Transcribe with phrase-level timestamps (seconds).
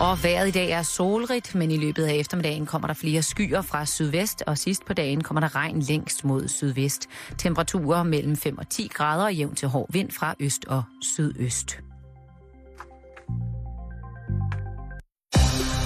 [0.00, 3.62] Og vejret i dag er solrigt, men i løbet af eftermiddagen kommer der flere skyer
[3.62, 7.06] fra sydvest, og sidst på dagen kommer der regn længst mod sydvest.
[7.38, 11.78] Temperaturer mellem 5 og 10 grader og jævn til hård vind fra øst og sydøst.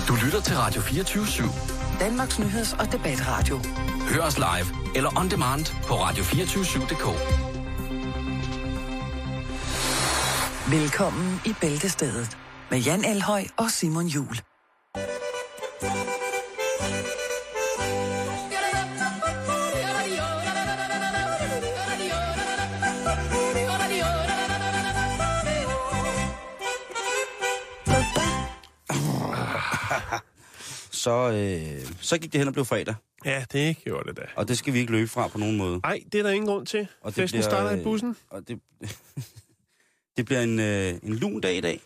[0.09, 2.01] Du lytter til Radio 24 /7.
[2.01, 3.61] Danmarks Nyheds- og Debatradio.
[4.15, 7.07] Hør os live eller on demand på radio247.dk.
[10.71, 12.39] Velkommen i Bæltestedet
[12.71, 14.35] med Jan Elhøj og Simon Jul.
[30.93, 34.23] Så, øh, så gik det hen og blev fredag, Ja, det gjorde det da.
[34.37, 35.81] og det skal vi ikke løbe fra på nogen måde.
[35.83, 36.89] Nej, det er der ingen grund til.
[37.01, 38.17] Og det Festen bliver, starter i øh, bussen.
[38.31, 38.61] Og det,
[40.17, 41.81] det bliver en, øh, en lun dag i dag.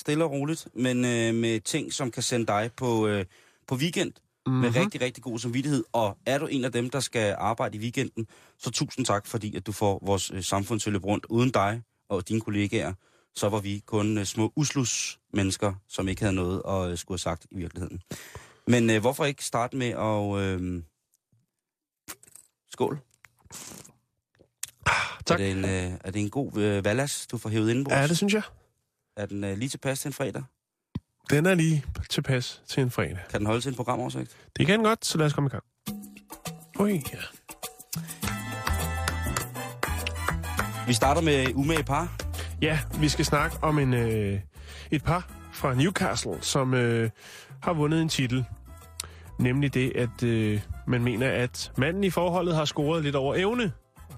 [0.00, 3.24] Stille og roligt, men øh, med ting, som kan sende dig på, øh,
[3.66, 4.12] på weekend
[4.46, 4.60] mm-hmm.
[4.60, 5.84] med rigtig, rigtig god samvittighed.
[5.92, 8.26] Og er du en af dem, der skal arbejde i weekenden,
[8.58, 11.26] så tusind tak, fordi at du får vores øh, samfund til at løbe rundt.
[11.28, 12.92] Uden dig og dine kollegaer,
[13.34, 17.16] så var vi kun øh, små uslus mennesker, som ikke havde noget at øh, skulle
[17.16, 18.02] have sagt i virkeligheden.
[18.66, 20.44] Men øh, hvorfor ikke starte med at...
[20.44, 20.82] Øh,
[22.70, 22.98] skål.
[25.26, 25.40] tak.
[25.40, 27.96] Er det en, øh, er det en god øh, valas, du får hævet indenbords?
[27.96, 28.42] Ja, det synes jeg.
[29.16, 30.42] Er den øh, lige tilpas til en fredag?
[31.30, 33.18] Den er lige tilpas til en fredag.
[33.30, 34.36] Kan den holde til en programoversigt?
[34.56, 35.64] Det kan den godt, så lad os komme i gang.
[36.80, 37.18] Ui, ja.
[40.86, 42.16] Vi starter med umage par.
[42.62, 44.40] Ja, vi skal snakke om en, øh,
[44.90, 47.10] et par fra Newcastle, som øh,
[47.62, 48.44] har vundet en titel.
[49.38, 53.72] Nemlig det, at øh, man mener, at manden i forholdet har scoret lidt over evne.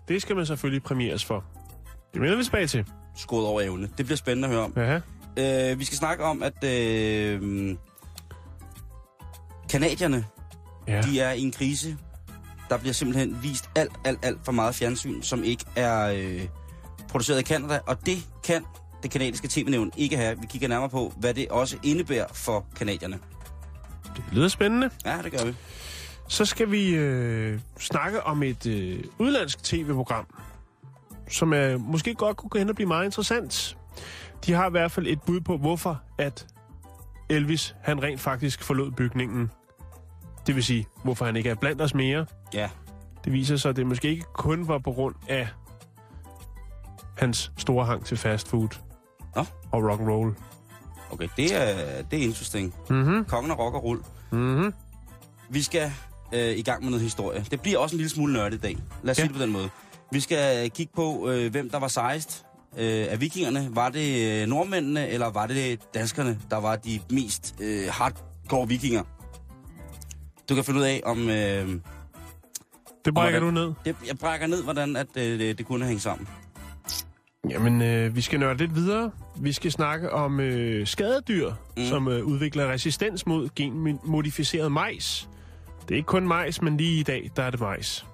[0.09, 1.45] Det skal man selvfølgelig præmieres for.
[2.15, 2.87] Det vender vi tilbage til.
[3.17, 3.89] Skåret over evne.
[3.99, 4.73] Det bliver spændende at høre om.
[4.77, 4.99] Aha.
[5.73, 7.77] Øh, vi skal snakke om, at øh,
[9.71, 10.25] kanadierne,
[10.89, 11.01] Ja.
[11.03, 11.97] de er i en krise.
[12.69, 16.41] Der bliver simpelthen vist alt, alt, alt for meget fjernsyn, som ikke er øh,
[17.09, 17.79] produceret i Canada.
[17.87, 18.65] Og det kan
[19.03, 20.41] det kanadiske tv-nævn ikke have.
[20.41, 23.19] Vi kigger nærmere på, hvad det også indebærer for kanadierne.
[24.17, 24.91] Det lyder spændende.
[25.05, 25.55] Ja, det gør vi.
[26.29, 30.27] Så skal vi øh, snakke om et øh, udlandsk tv-program,
[31.33, 33.77] som er, måske godt kunne gå hen og blive meget interessant.
[34.47, 36.47] De har i hvert fald et bud på, hvorfor at
[37.29, 39.51] Elvis han rent faktisk forlod bygningen.
[40.47, 42.27] Det vil sige, hvorfor han ikke er blandt os mere.
[42.55, 42.71] Ja,
[43.25, 45.49] Det viser sig, at det måske ikke kun var på grund af
[47.19, 48.69] hans store hang til fast food
[49.37, 49.45] Nå.
[49.71, 50.35] og rock and roll.
[51.11, 51.29] okay.
[51.37, 52.75] Det er, det er interesting.
[52.91, 53.25] Mhm.
[53.25, 54.01] Kongen af rock og rull.
[54.31, 54.75] Mhm.
[55.51, 55.93] Vi skal
[56.33, 57.45] øh, i gang med noget historie.
[57.51, 58.77] Det bliver også en lille smule nørdet i dag.
[59.03, 59.19] Lad os.
[59.19, 59.23] Ja.
[59.23, 59.69] sige det på den måde.
[60.13, 62.45] Vi skal øh, kigge på, øh, hvem der var sejst
[62.79, 63.69] øh, af vikingerne.
[63.71, 69.03] Var det øh, nordmændene, eller var det danskerne, der var de mest øh, hardcore vikinger?
[70.49, 71.29] Du kan finde ud af, om...
[71.29, 71.69] Øh,
[73.05, 73.75] Det brækker hvordan- du ned.
[73.85, 76.29] det, jeg brækker ned, hvordan at, øh, det, det kunne hænge sammen.
[77.51, 79.11] Jamen, øh, vi skal nørde lidt videre.
[79.37, 81.85] Vi skal snakke om øh, skadedyr, mm.
[81.85, 85.29] som øh, udvikler resistens mod genmodificeret majs.
[85.89, 88.07] Det er ikke kun majs, men lige i dag, der er det majs.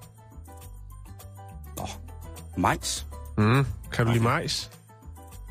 [2.58, 3.06] Majs.
[3.38, 3.66] Mm.
[3.92, 4.70] Kan du lide majs?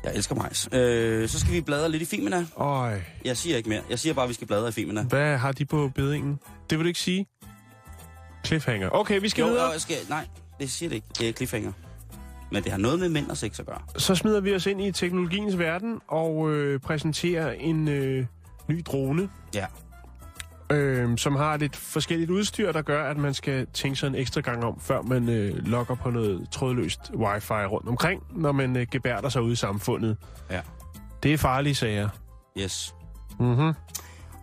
[0.04, 0.68] Jeg elsker majs.
[0.72, 2.46] Øh, så skal vi bladre lidt i Femina.
[2.56, 3.82] Øj, Jeg siger ikke mere.
[3.90, 5.02] Jeg siger bare, at vi skal bladre i Femina.
[5.02, 6.38] hvad har de på bedingen?
[6.70, 7.26] Det vil du ikke sige?
[8.46, 8.88] Cliffhanger.
[8.92, 9.70] Okay, vi skal Jo, videre.
[9.70, 10.26] jeg skal, nej,
[10.60, 11.06] det siger det ikke.
[11.18, 11.72] Det er cliffhanger.
[12.52, 13.80] Men det har noget med mænd og sex at gøre.
[13.96, 18.26] Så smider vi os ind i teknologiens verden og øh, præsenterer en øh,
[18.68, 19.66] ny drone, Ja.
[20.72, 24.40] Øh, som har lidt forskelligt udstyr, der gør, at man skal tænke sig en ekstra
[24.40, 28.86] gang om, før man øh, logger på noget trådløst wifi rundt omkring, når man øh,
[28.90, 30.16] gebærder sig ude i samfundet.
[30.50, 30.60] Ja.
[31.22, 32.08] Det er farlige sager.
[32.58, 32.94] Yes.
[33.40, 33.72] Mm-hmm.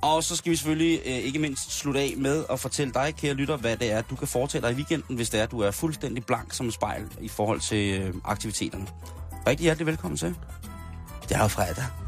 [0.02, 3.34] Og så skal vi selvfølgelig øh, ikke mindst slutte af med at fortælle dig, kære
[3.34, 5.60] lytter, hvad det er, du kan foretage dig i weekenden, hvis det er, at du
[5.60, 8.88] er fuldstændig blank som et spejl i forhold til øh, aktiviteterne.
[9.48, 10.36] Rigtig hjertelig velkommen til.
[11.30, 12.05] Det er jo fredag.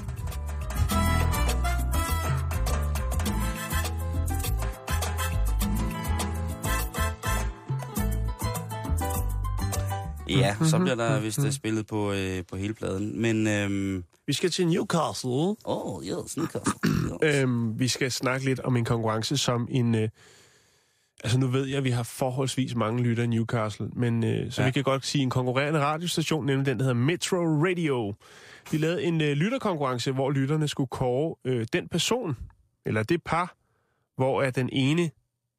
[10.29, 13.21] Ja, så bliver der vist øh, spillet på, øh, på hele pladen.
[13.21, 15.31] Men, øhm, Vi skal til Newcastle.
[15.31, 16.68] åh, oh, yes, Niklas.
[17.24, 19.95] Øhm, vi skal snakke lidt om en konkurrence som en...
[19.95, 20.09] Øh,
[21.24, 24.62] altså nu ved jeg, at vi har forholdsvis mange lytter i Newcastle, men øh, så
[24.62, 24.68] Ja.
[24.68, 28.13] vi kan godt sige en konkurrerende radiostation, nemlig den, der hedder Metro Radio.
[28.71, 32.38] Vi lavede en øh, lytterkonkurrence, hvor lytterne skulle kåre øh, den person,
[32.85, 33.56] eller det par,
[34.15, 35.09] hvor at den ene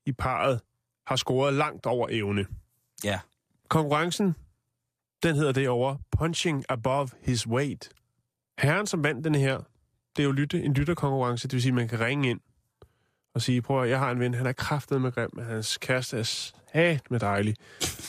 [0.07, 0.61] i parret
[1.07, 2.47] har scoret langt over evne.
[3.05, 3.19] Ja,
[3.69, 4.35] Konkurrencen,
[5.23, 7.91] den hedder det over Punching Above His Weight.
[8.59, 9.57] Herren, som vandt den her,
[10.17, 12.41] det er jo lytte, en lytterkonkurrence, det vil sige, at man kan ringe ind
[13.35, 15.79] og sige, prøv at, jeg har en ven, han er kraftet med grim, men hans
[15.79, 17.55] kæreste er sat med dejlig,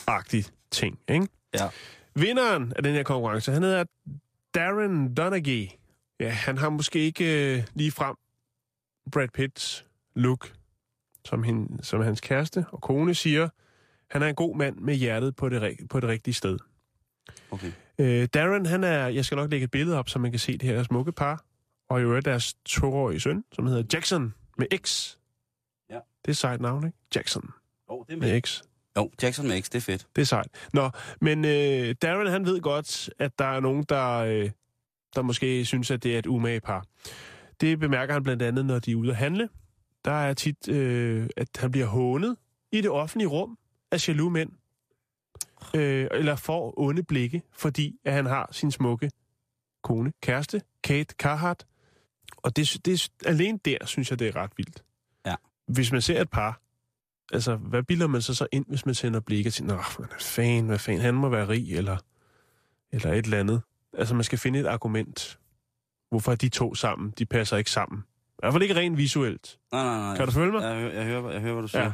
[0.06, 1.28] agtig ting, ikke?
[1.54, 1.68] Ja.
[2.14, 3.84] Vinderen af den her konkurrence, han hedder
[4.54, 5.68] Darren Donaghy.
[6.20, 8.16] Ja, han har måske ikke øh, lige frem
[9.12, 10.52] Brad Pitts look,
[11.24, 13.48] som, hende, som hans kæreste og kone siger.
[14.10, 16.58] Han er en god mand med hjertet på det, på det rigtige sted.
[17.50, 17.72] Okay.
[17.98, 20.52] Øh, Darren, han er, jeg skal nok lægge et billede op, så man kan se
[20.52, 21.44] det her smukke par.
[21.88, 25.16] Og i øvrigt deres toårige søn, som hedder Jackson med X.
[25.90, 25.94] Ja.
[25.94, 26.98] Det er et sejt navn, ikke?
[27.14, 27.50] Jackson
[27.88, 28.62] Oh, det er med X.
[28.96, 30.06] Jo, Jackson med X, det er fedt.
[30.16, 30.48] Det er sejt.
[30.72, 30.90] Nå,
[31.20, 34.50] men øh, Darren, han ved godt, at der er nogen, der, øh,
[35.14, 36.84] der måske synes, at det er et umage par.
[37.60, 39.48] Det bemærker han blandt andet, når de er ude at handle.
[40.04, 42.36] Der er tit, øh, at han bliver hånet
[42.72, 43.58] i det offentlige rum
[43.92, 44.50] af jaloux mænd.
[45.74, 49.10] Øh, eller får onde blikke, fordi at han har sin smukke
[49.82, 51.66] kone, kæreste, Kate Carhart.
[52.36, 54.84] Og det, det, alene der synes jeg, det er ret vildt.
[55.26, 55.34] Ja.
[55.66, 56.60] Hvis man ser et par,
[57.32, 60.66] altså, hvad bilder man sig så ind, hvis man sender blikke til, nå, hvad fanden,
[60.66, 61.96] hvad fanden, han må være rig, eller,
[62.92, 63.62] eller et eller andet.
[63.98, 65.38] Altså, man skal finde et argument.
[66.10, 67.14] Hvorfor er de to sammen?
[67.18, 68.04] De passer ikke sammen.
[68.28, 69.58] I hvert fald ikke rent visuelt.
[69.72, 70.16] Nej, nej, nej.
[70.16, 70.62] Kan du følge mig?
[70.62, 71.92] Jeg, jeg, jeg, hører, jeg hører, hvad du siger.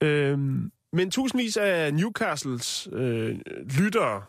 [0.00, 0.06] Ja.
[0.06, 3.38] Øhm, men tusindvis af Newcastles øh,
[3.78, 4.24] lyttere,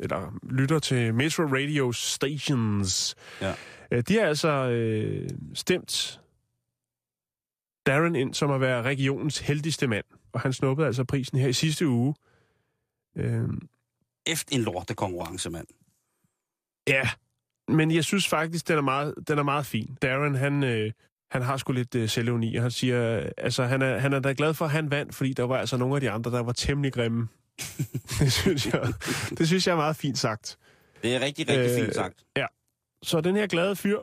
[0.00, 3.54] eller lytter til Metro Radio Stations, Ja.
[3.90, 6.20] øh, de har altså øh, stemt
[7.86, 10.04] Darren ind som at være regionens heldigste mand.
[10.32, 12.14] Og han snuppede altså prisen her i sidste uge.
[13.16, 13.68] Øhm,
[14.26, 15.66] Efter en lorte konkurrence, mand.
[16.88, 17.08] Ja,
[17.68, 19.98] men jeg synes faktisk, den er meget, den er meget fin.
[20.02, 20.92] Darren, han, øh,
[21.30, 24.18] han har sgu lidt øh, selvevni, og han siger, øh, altså han er, han er
[24.18, 26.40] da glad for, at han vandt, fordi der var altså nogle af de andre, der
[26.40, 27.28] var temmelig grimme.
[28.20, 28.92] det, synes jeg,
[29.38, 30.58] det synes jeg er meget fint sagt.
[31.02, 32.24] Det er rigtig, rigtig Øh, fint sagt.
[33.02, 33.98] Så den her glade fyr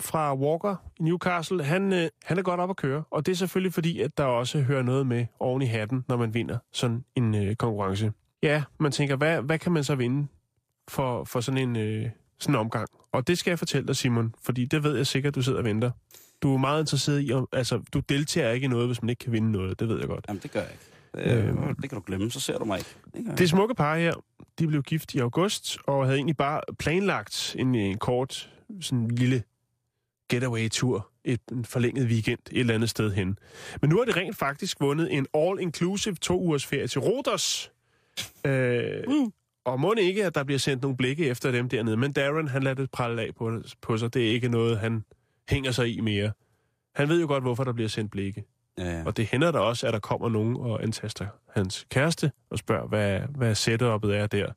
[0.00, 3.04] fra Walker i Newcastle, han, øh, han er godt op at køre.
[3.10, 6.16] Og det er selvfølgelig fordi, at der også hører noget med oven i hatten, når
[6.16, 8.12] man vinder sådan en øh, konkurrence.
[8.42, 10.26] Ja, man tænker, hvad, hvad kan man så vinde
[10.88, 12.88] for, for sådan en øh, sådan en omgang?
[13.12, 15.64] Og det skal jeg fortælle dig, Simon, fordi det ved jeg sikkert, du sidder og
[15.64, 15.90] venter.
[16.42, 19.20] Du er meget interesseret i, om, altså, du deltager ikke i noget, hvis man ikke
[19.20, 19.80] kan vinde noget.
[19.80, 20.24] Det ved jeg godt.
[20.28, 20.84] Jamen, det gør jeg ikke.
[21.30, 21.76] Det, øh, Øhm.
[21.76, 22.90] det kan du glemme, så ser du mig ikke.
[23.30, 23.38] Det.
[23.38, 24.14] Det smukke par her,
[24.58, 28.50] de blev gift i august, og havde egentlig bare planlagt en, en kort,
[28.80, 29.42] sådan en lille
[30.28, 33.38] getaway-tur, et, en forlænget weekend et eller andet sted hen.
[33.80, 37.72] Men nu har det rent faktisk vundet en all-inclusive to-ugers ferie til Rodos.
[38.46, 39.32] Øh, Mm.
[39.64, 41.96] Og må ikke, at der bliver sendt nogle blikke efter dem dernede.
[41.96, 44.14] Men Darren, han lader det pralle af på, på sig.
[44.14, 45.04] Det er ikke noget, han
[45.48, 46.32] hænger sig i mere.
[46.94, 48.44] Han ved jo godt, hvorfor der bliver sendt blikke.
[48.78, 49.04] Ja, ja.
[49.06, 52.86] Og det hænder der også, at der kommer nogen og antaster hans kæreste og spørger,
[52.86, 54.52] hvad, hvad setup'et er der.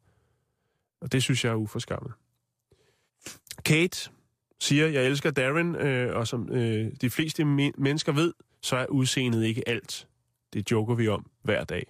[1.01, 2.13] Og det synes jeg er uforskammet.
[3.65, 4.09] Kate
[4.59, 8.85] siger, jeg elsker Darren, øh, og som øh, de fleste me- mennesker ved, så er
[8.85, 10.07] udseendet ikke alt.
[10.53, 11.85] Det joker vi om hver dag.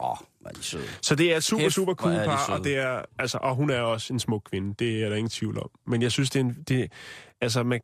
[0.00, 0.84] Åh, oh, hvor er de søde.
[1.02, 3.54] Så det er et super, Kæft, super cool de par, og, det er, altså, og
[3.54, 4.74] hun er også en smuk kvinde.
[4.78, 5.70] Det er der ingen tvivl om.
[5.86, 6.64] Men jeg synes, det er en...
[6.68, 6.92] Det,
[7.40, 7.80] altså, man,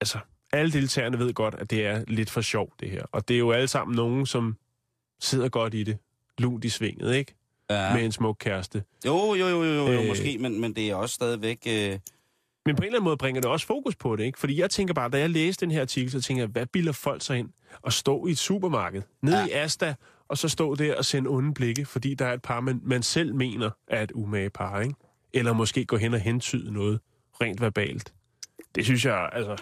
[0.00, 0.18] altså,
[0.52, 3.02] alle deltagerne ved godt, at det er lidt for sjovt, det her.
[3.12, 4.56] Og det er jo alle sammen nogen, som
[5.20, 5.98] sidder godt i det.
[6.38, 7.34] Lunt i svinget, ikke?
[7.70, 7.94] Ja.
[7.94, 8.82] Med en smuk kæreste.
[9.06, 10.08] Jo, jo, jo, jo, jo, Øh.
[10.08, 11.58] måske, men, men det er også stadigvæk...
[11.68, 11.98] Øh,
[12.66, 14.38] Men på en eller anden måde bringer det også fokus på det, ikke?
[14.38, 16.92] Fordi jeg tænker bare, da jeg læste den her artikel, så tænker jeg, hvad bilder
[16.92, 17.48] folk sig ind?
[17.86, 19.42] At stå i et supermarked, nede Ja.
[19.42, 19.48] ja.
[19.48, 19.94] i Asta,
[20.28, 23.02] og så stå der og sende onde blikke, fordi der er et par, man, man
[23.02, 24.94] selv mener er et umage par, ikke?
[25.32, 27.00] Eller måske gå hen og hentyde noget
[27.40, 28.12] rent verbalt.
[28.74, 29.56] Det synes jeg, altså...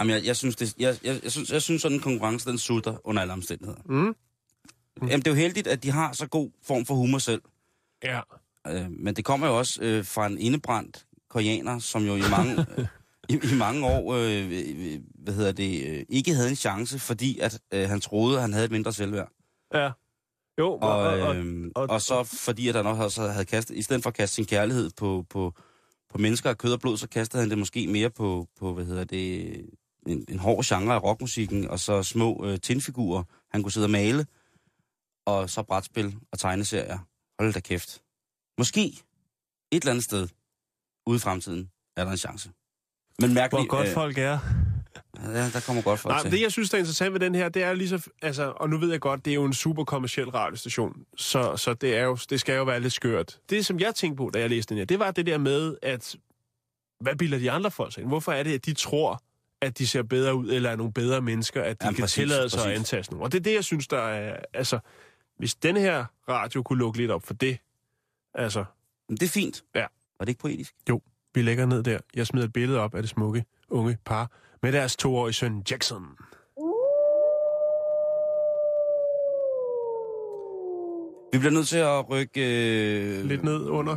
[0.00, 2.58] jamen, jeg, jeg, synes, det, jeg, jeg, jeg, synes, jeg synes, sådan en konkurrence, den
[2.58, 3.80] sutter under alle omstændigheder.
[3.84, 4.14] Mm.
[5.02, 7.42] Jamen, det er jo heldigt, at de har så god form for humor selv.
[8.04, 8.20] Ja.
[8.66, 12.66] Øh, men det kommer jo også øh, fra en indebrændt koreaner, som jo i mange,
[12.78, 12.86] øh,
[13.28, 17.38] i, i mange år øh, øh, hvad hedder det, øh, ikke havde en chance, fordi
[17.38, 19.32] at øh, han troede, at han havde et mindre selvværd.
[19.74, 19.90] Ja.
[20.58, 23.82] Jo, og, Og, og, øh, og- og så fordi at han også havde kastet, i
[23.82, 25.52] stedet for at kaste sin kærlighed på, på,
[26.10, 28.84] på mennesker af kød og blod, så kastede han det måske mere på, på hvad
[28.84, 29.56] hedder det,
[30.06, 33.22] en, en hård genre af rockmusikken, og så små øh, tinfigurer,
[33.52, 34.26] han kunne sidde og male,
[35.26, 36.98] og så brætspil og tegneserier.
[37.40, 38.02] Hold da kæft.
[38.58, 38.84] Måske
[39.72, 40.28] et eller andet sted
[41.06, 42.50] ude i fremtiden er der en chance.
[43.20, 43.68] Men mærkeligt...
[43.68, 44.38] hvor godt folk er.
[45.18, 46.32] Øh, ja, der kommer godt folk Nej, til.
[46.32, 48.10] det jeg synes, der er interessant ved den her, det er lige så...
[48.22, 51.74] Altså, og nu ved jeg godt, det er jo en super kommersiel radiostation, så, så
[51.74, 53.40] det, er jo, det skal jo være lidt skørt.
[53.50, 55.76] Det, som jeg tænkte på, da jeg læste den her, det var det der med,
[55.82, 56.16] at
[57.00, 58.10] hvad bilder de andre folk sig ind?
[58.10, 59.22] Hvorfor er det, at de tror,
[59.62, 62.14] at de ser bedre ud, eller er nogle bedre mennesker, at de Jamen, kan præcis,
[62.14, 62.78] tillade sig at præcis.
[62.78, 63.24] antaste nogen?
[63.24, 64.36] Og det er det, jeg synes, der er...
[64.54, 64.78] Altså,
[65.38, 67.58] hvis den her radio kunne lukke lidt op for det,
[68.34, 68.64] altså,
[69.08, 69.64] Men det er fint.
[69.74, 69.86] Ja.
[70.18, 70.74] Var det ikke poetisk?
[70.88, 71.00] Jo,
[71.34, 71.98] Vi lægger ned der.
[72.14, 74.30] Jeg smider et billede op af det smukke unge par
[74.62, 76.02] med deres toårige søn Jackson.
[81.32, 82.40] Vi bliver nødt til at rykke...
[82.40, 83.96] Øh, Lidt ned under.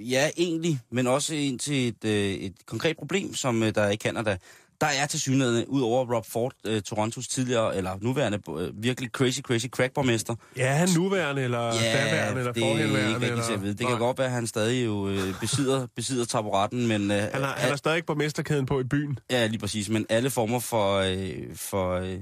[0.00, 3.90] Ja, egentlig, men også ind til et, øh, et konkret problem, som øh, der er
[3.90, 4.38] i Canada.
[4.84, 9.10] Der er til synligheden, ud over Rob Ford, øh, Torontos tidligere, eller nuværende, øh, virkelig
[9.10, 10.34] crazy, crazy crackborgmester.
[10.56, 13.26] Ja, han nuværende, eller ja, daværende, eller det er ikke forhenværende?
[13.26, 13.54] eller...
[13.54, 13.72] at vide.
[13.72, 13.98] Det kan Nej.
[13.98, 17.10] godt være, at han stadig jo øh, besidder, besidder taburetten, men...
[17.10, 19.18] Øh, Han har, han har stadig ikke borgmesterkæden på i byen.
[19.30, 20.96] Ja, lige præcis, men alle former for...
[20.96, 22.18] Øh, for øh,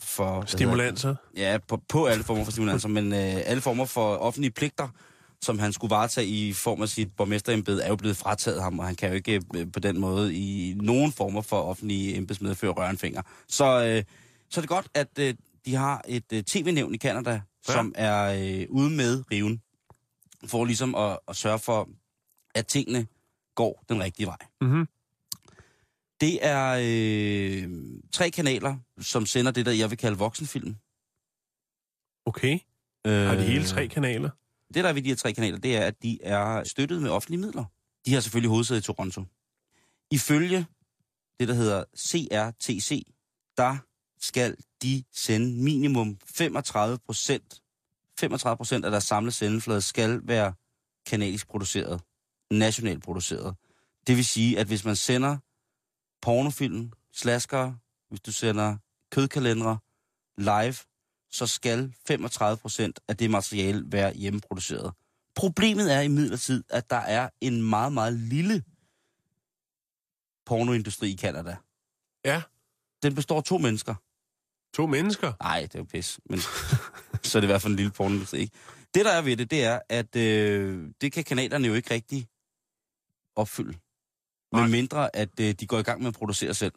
[0.00, 0.44] for?
[0.46, 1.14] Stimulanser.
[1.36, 4.88] Ja, på, på alle former for stimulanser, men øh, alle former for offentlige pligter,
[5.42, 8.86] som han skulle varetage i form af sit borgmesterembede, er jo blevet frataget ham, og
[8.86, 12.90] han kan jo ikke øh, på den måde i nogen former for offentlige embedsmedfører røre
[12.90, 13.22] en finger.
[13.48, 14.04] Så, øh,
[14.50, 17.72] så er det godt, at øh, de har et øh, tv-nævn i Canada, ja.
[17.72, 19.62] som er øh, ude med riven,
[20.46, 21.88] for ligesom at, at sørge for,
[22.54, 23.06] at tingene
[23.54, 24.38] går den rigtige vej.
[24.60, 24.88] Mm-hmm.
[26.20, 27.68] Det er øh,
[28.12, 30.76] tre kanaler, som sender det, der jeg vil kalde voksenfilm.
[32.26, 32.58] Okay.
[33.06, 34.30] Øh, Har de hele tre kanaler?
[34.74, 37.10] Det, der er ved de her tre kanaler, det er, at de er støttet med
[37.10, 37.64] offentlige midler.
[38.06, 39.24] De har selvfølgelig hovedsæde i Toronto.
[40.10, 40.66] Ifølge
[41.40, 43.06] det, der hedder CRTC,
[43.56, 43.76] der
[44.20, 47.60] skal de sende minimum 35 procent
[48.20, 50.52] 35 procent af deres samlede sendeflade skal være
[51.06, 52.00] kanadisk produceret,
[52.50, 53.56] nationalt produceret.
[54.06, 55.38] Det vil sige, at hvis man sender
[56.22, 57.72] pornofilm, slasker,
[58.08, 58.76] hvis du sender
[59.10, 59.78] kødkalendere
[60.38, 60.74] live,
[61.34, 64.92] så skal 35 procent af det materiale være hjemmeproduceret.
[65.34, 68.64] Problemet er imidlertid, at der er en meget, meget lille
[70.46, 71.56] pornoindustri i Kanada.
[72.24, 72.42] Ja.
[73.02, 73.94] Den består af to mennesker.
[74.74, 75.32] To mennesker?
[75.40, 76.38] Nej, det er jo pis, men
[77.22, 78.38] så er det i hvert fald en lille pornoindustri.
[78.38, 78.52] Ikke?
[78.94, 82.28] Det, der er ved det, det er, at øh, det kan kanaderne jo ikke rigtig
[83.36, 83.78] opfylde.
[84.52, 86.72] Med mindre, at øh, de går i gang med at producere selv.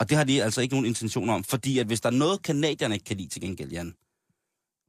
[0.00, 2.42] Og det har de altså ikke nogen intention om, fordi at hvis der er noget,
[2.42, 3.94] kanadierne ikke kan lide til gengæld, Jan,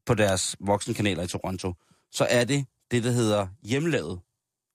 [0.06, 1.74] på deres voksenkanaler i Toronto,
[2.12, 4.20] så er det det, der hedder hjemmelavet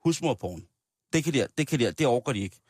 [0.04, 0.64] husmorporn.
[1.12, 2.60] Det kan de, det kan de, det overgår de ikke.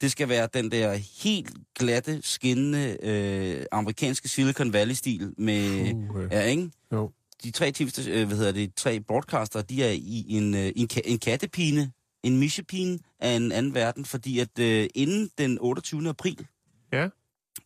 [0.00, 5.92] Det skal være den der helt glatte, skinnende øh, amerikanske Silicon Valley-stil med...
[5.94, 6.70] Uh, Ja, ikke?
[6.92, 7.10] jo.
[7.44, 10.88] De tre, TV, øh, hvad hedder det, tre broadcaster, de er i en, øh, en,
[11.04, 11.92] en kattepine,
[12.22, 16.08] en mischepine af en anden verden, fordi at øh, inden den 28.
[16.08, 16.46] april
[16.94, 17.08] Ja.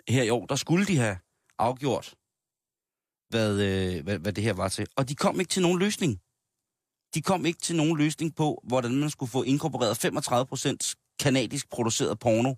[0.08, 1.18] her i år, der skulle de have
[1.58, 2.14] afgjort,
[3.28, 4.86] hvad, øh, hvad, hvad det her var til.
[4.96, 6.20] Og de kom ikke til nogen løsning.
[7.14, 11.70] De kom ikke til nogen løsning på, hvordan man skulle få inkorporeret 35 procent kanadisk
[11.70, 12.54] produceret porno.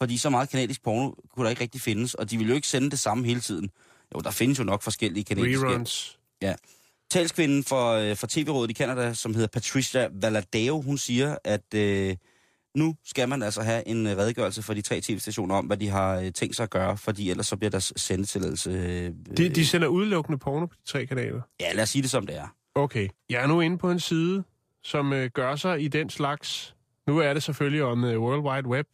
[0.00, 2.68] Fordi så meget kanadisk porno kunne der ikke rigtig findes, og de ville jo ikke
[2.68, 3.70] sende det samme hele tiden.
[4.14, 5.66] Jo, der findes jo nok forskellige kanadiske...
[5.66, 6.18] Reruns.
[7.10, 12.16] Talskvinden for, øh, for TV-rådet i Canada, som hedder Patricia Valadao, hun siger, at øh,
[12.76, 15.88] nu skal man altså have en øh, redegørelse for de tre tv-stationer om, hvad de
[15.88, 18.70] har øh, tænkt sig at gøre, fordi ellers så bliver deres sendetilladelse...
[18.70, 21.40] Øh, De, de sender udelukkende porno på de tre kanaler.
[21.60, 22.56] Ja, lad os sige det som det er.
[22.74, 23.08] Okay.
[23.30, 24.44] Jeg er nu inde på en side,
[24.82, 26.74] som øh, gør sig i den slags...
[27.06, 28.86] Nu er det selvfølgelig om øh, World Wide Web.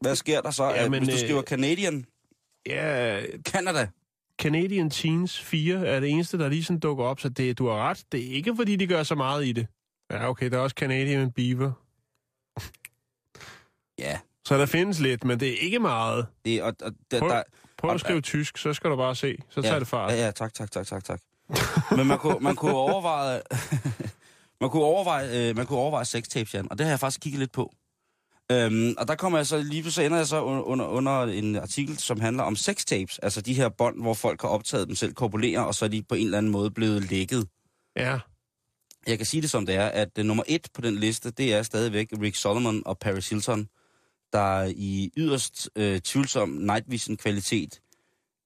[0.00, 2.04] Hvad sker der så, Ja, ja, men, hvis du øh, skriver Canadian,
[2.66, 3.88] Ja, Canada?
[4.42, 7.74] Canadian Teens 4 er det eneste, der lige sådan dukker op, så det, du har
[7.88, 8.04] ret.
[8.12, 9.66] Det er ikke, fordi de gør så meget i det.
[10.10, 11.72] Ja, okay, der er også Canadian Beaver.
[14.00, 16.26] Ja, Så der findes lidt, men det er ikke meget.
[16.44, 17.42] det, og, og, der, Prøv- der,
[17.78, 19.36] Prøv Og- at skrive tysk, så skal du bare se.
[19.50, 20.12] Så tager ja, det fart.
[20.12, 21.20] Ja, ja, tak, tak, tak, tak, tak.
[21.96, 23.42] Men man kunne, man kunne overveje...
[24.60, 27.38] man kunne overveje, øh, man kunne overveje sextapes, Jan, og det har jeg faktisk kigget
[27.38, 27.72] lidt på.
[28.52, 31.98] Øhm, og der kommer jeg så, lige pludselig ender jeg så under, under, en artikel,
[31.98, 35.60] som handler om sextapes, altså de her bånd, hvor folk har optaget dem selv, korpulerer,
[35.60, 37.46] og så er de på en eller anden måde blevet lækket.
[37.96, 38.18] Ja.
[39.06, 41.54] Jeg kan sige det som det er, at uh, nummer et på den liste, det
[41.54, 43.68] er stadigvæk Rick Solomon og Paris Hilton,
[44.32, 47.80] der i yderst øh, tvivlsom night vision kvalitet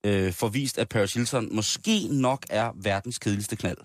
[0.06, 3.78] øh, forvist, at Paris Hilton måske nok er verdens kedeligste knald.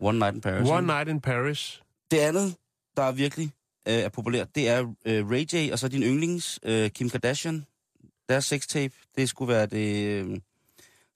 [0.00, 0.68] One Night in Paris.
[0.68, 0.86] One?
[0.86, 1.82] Night in Paris.
[2.10, 2.56] Det andet,
[2.96, 3.52] der er virkelig
[3.88, 7.66] øh, er populært, det er øh, Ray J, og så din yndlings, øh, Kim Kardashian.
[8.28, 10.06] Deres sextape, det skulle være det...
[10.06, 10.38] Øh,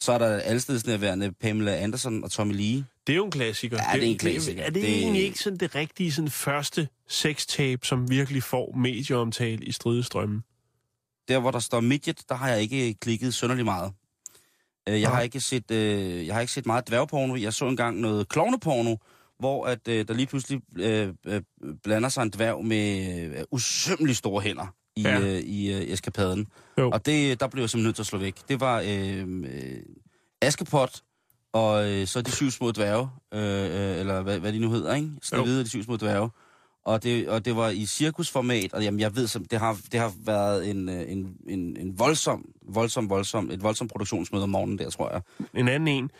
[0.00, 2.84] så er der allestedsnærværende Pamela Anderson og Tommy Lee.
[3.06, 3.76] Det er jo en klassiker.
[3.92, 4.62] Ja, det er en klassiker.
[4.62, 9.64] Er det, Det- egentlig ikke sådan det rigtige sådan første sextape, som virkelig får medieomtale
[9.64, 10.42] i stridestrømmen?
[11.28, 13.92] Der, hvor der står midget, der har jeg ikke klikket synderligt meget.
[14.88, 17.36] Øh, Jeg har, ikke set, øh, jeg har ikke set meget dværgporno.
[17.36, 18.96] Jeg så engang noget klovneporno,
[19.38, 21.42] hvor at, øh, der lige pludselig øh, øh,
[21.82, 25.20] blander sig en dværg med øh, usømmeligt store hænder i, ja.
[25.20, 26.46] øh, i øh, eskapaden.
[26.78, 26.90] Jo.
[26.90, 28.34] Og det, der blev jeg simpelthen nødt til at slå væk.
[28.48, 29.82] Det var øh, øh,
[30.42, 31.02] Askepot,
[31.52, 34.94] og øh, så de syv små dværge, øh, øh, eller hvad, hvad de nu hedder,
[34.94, 35.10] ikke?
[35.22, 36.30] Snevide og de syv små dværge.
[36.84, 40.00] Og det, og det var i cirkusformat, og jamen, jeg ved, som det har, det
[40.00, 44.78] har været en, øh, en, en, en voldsom, voldsom, voldsom, et voldsomt produktionsmøde om morgenen
[44.78, 45.22] der, tror jeg.
[45.54, 46.10] En anden en,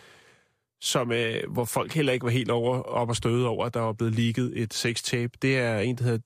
[0.81, 3.81] som, øh, hvor folk heller ikke var helt over, op og støde over, at der
[3.81, 5.33] var blevet leaget et sextape.
[5.43, 6.19] Det er en, der hedder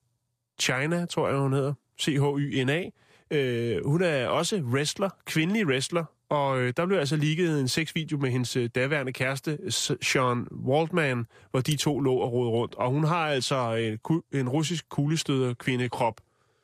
[0.61, 1.75] China, tror jeg, hun hedder.
[2.01, 2.85] C-H-Y-N-A.
[3.31, 8.19] Øh, hun er også wrestler, kvindelig wrestler, og øh, der blev altså leaget en sexvideo
[8.19, 9.59] med hendes øh, daværende kæreste,
[10.03, 12.75] Sean Waldman, hvor de to lå og rode rundt.
[12.75, 16.21] Og hun har altså en, en russisk kuglestøder kvindekrop,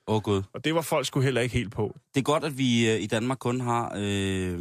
[0.07, 0.43] Åh oh, gud.
[0.55, 1.97] og det var folk sgu heller ikke helt på.
[2.15, 4.59] Det er godt, at vi øh, i Danmark kun har, øh,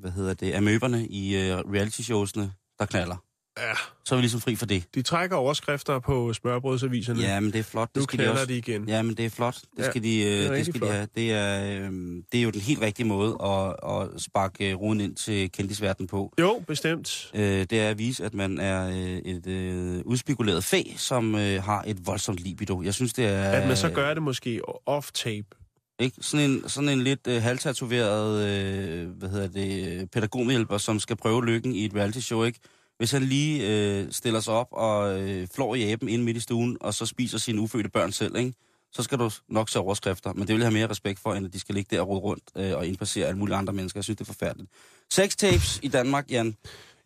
[0.00, 3.16] hvad hedder det, amøberne i øh, reality-showsene, der knaller.
[3.58, 3.72] Ja.
[4.04, 4.84] Så er vi ligesom fri for det.
[4.94, 7.20] De trækker overskrifter på smørbrødsaviserne.
[7.20, 7.88] Ja, men det er flot.
[7.88, 8.46] Det nu skal de også.
[8.46, 8.88] de igen.
[8.88, 9.54] Ja, men det er flot.
[9.54, 10.90] Det Ja, skal, de, øh, det er det skal de flot.
[10.92, 11.08] have.
[11.16, 11.90] Det er, øh,
[12.32, 16.06] det er jo den helt rigtige måde at, at sparke øh, ruden ind til kendisverden
[16.06, 16.32] på.
[16.40, 17.30] Jo, bestemt.
[17.34, 21.62] Øh, det er at vise, at man er øh, et øh, udspekuleret fæ, som øh,
[21.62, 22.82] har et voldsomt libido.
[22.82, 23.42] Jeg synes, det er...
[23.42, 25.58] At man så gør det måske off-tape.
[26.00, 26.16] Ikke?
[26.20, 31.46] Sådan, en, sådan en lidt øh, halvtatoveret øh, hvad hedder det, pædagogmedhjælper, som skal prøve
[31.46, 32.58] lykken i et reality show, ikke?
[33.02, 36.40] Hvis han lige øh, stiller sig op og øh, flår i aben ind midt i
[36.40, 38.52] stuen, og så spiser sine ufødte børn selv, ikke?
[38.92, 40.32] så skal du nok se overskrifter.
[40.32, 42.08] Men det vil jeg have mere respekt for, end at de skal ligge der og
[42.08, 43.98] rode rundt øh, og indpassere alle mulige andre mennesker.
[43.98, 44.70] Jeg synes, det er forfærdeligt.
[45.10, 46.56] Sex tapes i Danmark, Jan,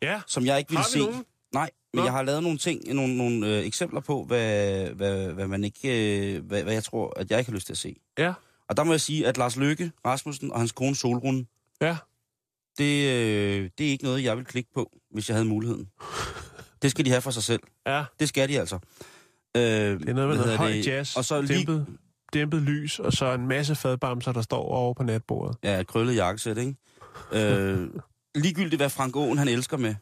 [0.02, 0.98] Ja, som jeg ikke vil se.
[0.98, 1.24] nogen?
[1.52, 2.04] Nej, men Nå.
[2.04, 6.34] jeg har lavet nogle ting, nogle, nogle øh, eksempler på, hvad, hvad, hvad man ikke,
[6.34, 7.96] øh, hvad, hvad jeg tror, at jeg ikke har lyst til at se.
[8.18, 8.32] ja,
[8.68, 11.46] Og der må jeg sige, at Lars Løkke Rasmussen og hans kone Solrun,
[11.80, 11.96] ja.
[12.78, 15.88] Det, øh, det er ikke noget, jeg vil klikke på, hvis jeg havde muligheden.
[16.82, 17.60] Det skal de have for sig selv.
[17.86, 18.78] Ja, Det skal de altså.
[19.56, 21.86] Øh, det er noget med noget høj jazz, Og så lige, dæmpet,
[22.32, 25.56] dæmpet lys, og så en masse fadbamser, der står over på natbordet.
[25.62, 26.74] ja, et krøllet jakkesæt, ikke?
[27.32, 27.88] Øh,
[28.44, 29.94] ligegyldigt, hvad Frank Åen han elsker med.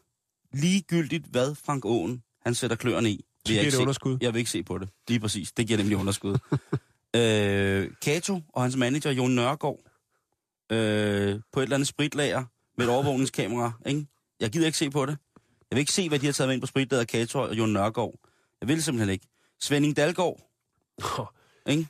[0.53, 3.25] Ligegyldigt, hvad Frank Åen han sætter kløerne i.
[3.45, 3.81] Så jeg giver ikke det se.
[3.81, 4.17] underskud.
[4.21, 4.89] Jeg vil ikke se på det.
[5.07, 5.51] Lige præcis.
[5.51, 6.37] Det giver nemlig underskud.
[7.15, 9.79] øh, Kato og hans manager, Jon Nørgaard,
[10.71, 12.43] øh, på et eller andet spritlager
[12.77, 13.71] med et overvågningskamera.
[13.85, 14.05] Ikke?
[14.39, 15.17] Jeg gider ikke se på det.
[15.71, 17.73] Jeg vil ikke se, hvad de har taget med ind på spritlager, Kato og Jon
[17.73, 18.13] Nørgaard.
[18.61, 19.27] Jeg vil simpelthen ikke.
[19.59, 20.49] Svending Dalgaard,
[21.69, 21.87] ikke?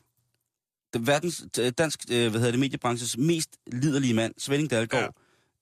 [0.93, 1.43] Det verdens,
[1.77, 5.03] dansk, øh, hvad hedder det, mediebranches mest liderlige mand, Svending Dalgaard.
[5.03, 5.09] Ja.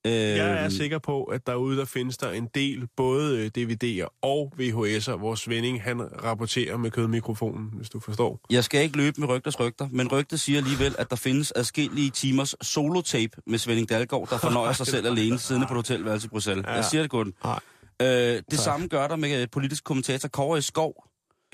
[0.04, 4.52] Jeg er sikker på, at derude der findes der en del, både øh, DVD'er og
[4.60, 8.40] VHS'er, hvor Svending han rapporterer med kødmikrofonen, hvis du forstår.
[8.50, 12.10] Jeg skal ikke løbe med rygters rygter, men rygtet siger alligevel, at der findes adskillige
[12.10, 16.28] timers solotape med Svending Dalgaard, der fornøjer sig selv alene, siddende på et hotelværelse i
[16.28, 16.64] Bruxelles.
[16.66, 16.72] Ja.
[16.72, 17.32] Jeg siger det kun.
[17.44, 17.60] Nej.
[18.02, 18.58] Øh, det Tak.
[18.58, 21.04] samme gør der med øh, politisk kommentator Kåre Skov.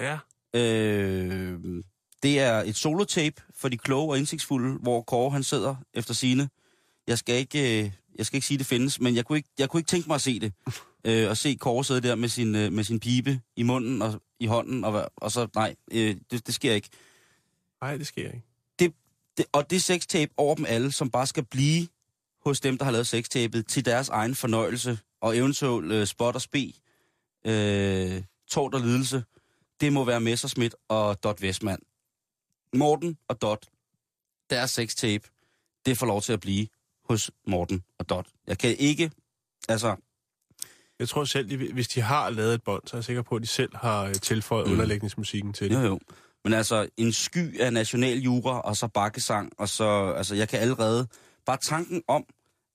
[0.01, 0.19] Ja.
[0.55, 1.59] Øh,
[2.23, 6.49] det er et solotape for de kloge og indsigtsfulde, hvor Kåre han sidder efter sine.
[7.07, 9.49] Jeg skal ikke, øh, jeg skal ikke sige, at det findes, men jeg kunne ikke,
[9.59, 10.53] jeg kunne ikke tænke mig at se det.
[11.05, 14.23] Øh, og se Kåre sidde der med sin, øh, med sin pibe i munden og
[14.41, 16.89] i hånden, og, og så, nej, øh, det, det sker ikke.
[17.81, 18.47] Nej, det sker ikke.
[19.41, 21.89] Det, og det sextape over dem alle, som bare skal blive
[22.45, 26.43] hos dem, der har lavet sextapet, til deres egen fornøjelse, og eventuelt øh, spot og
[26.43, 26.73] spe,
[27.45, 29.25] øh, tårt og lidelse,
[29.81, 31.79] det må være Messerschmidt og Dot Westman.
[32.75, 33.69] Morten og Dot,
[34.51, 35.29] deres sextape,
[35.87, 36.67] det får lov til at blive
[37.11, 38.27] hos Morten og Dot.
[38.47, 39.11] Jeg kan ikke,
[39.69, 39.97] altså,
[40.99, 43.43] Jeg tror selv, hvis de har lavet et bånd, så er jeg sikker på, at
[43.43, 44.73] de selv har øh, tilføjet Mm.
[44.73, 45.77] underlægningsmusikken til det.
[45.77, 46.01] jo jo.
[46.45, 50.61] Men altså, en sky af national jura, og så bakkesang, og så, altså, jeg kan
[50.61, 51.07] allerede,
[51.47, 52.25] bare tanken om,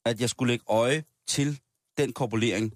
[0.05, 1.59] at jeg skulle lægge øje til
[1.97, 2.73] den korpulering,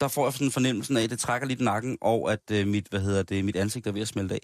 [0.00, 2.66] der får jeg sådan en fornemmelse af, at det trækker lidt nakken, og at øh,
[2.66, 4.40] mit, hvad hedder det, mit ansigt er ved at smelte af.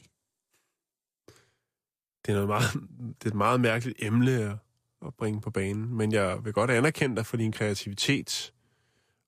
[2.27, 2.73] Det er, noget meget,
[3.19, 4.59] det er et meget mærkeligt emne
[5.07, 8.53] at, bringe på banen, men jeg vil godt anerkende dig for din kreativitet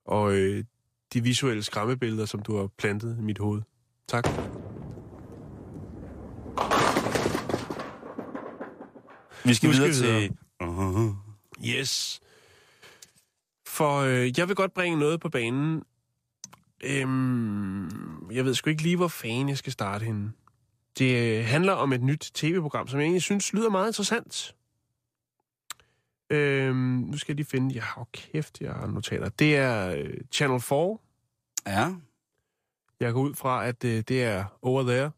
[0.04, 0.64] og øh,
[1.12, 3.62] de visuelle skræmmebilleder, som du har plantet i mit hoved.
[4.08, 4.28] Tak.
[9.44, 10.36] Vi skal Nu skal videre vi til...
[10.62, 11.14] Uh-huh.
[11.66, 12.20] Yes.
[13.66, 15.82] For øh, jeg vil godt bringe noget på banen.
[16.84, 20.32] Øhm, jeg ved sgu ikke lige, hvor fanden jeg skal starte henne.
[20.98, 24.54] Det øh, handler om et nyt tv-program, som jeg egentlig synes lyder meget interessant.
[26.32, 27.74] Øhm, nu skal jeg lige finde...
[27.74, 29.28] Ja, oh, kæft, jeg har notater.
[29.28, 30.98] Det er øh, Channel 4.
[31.66, 31.94] Ja,
[33.00, 35.10] Jeg går ud fra, at øh, det er over there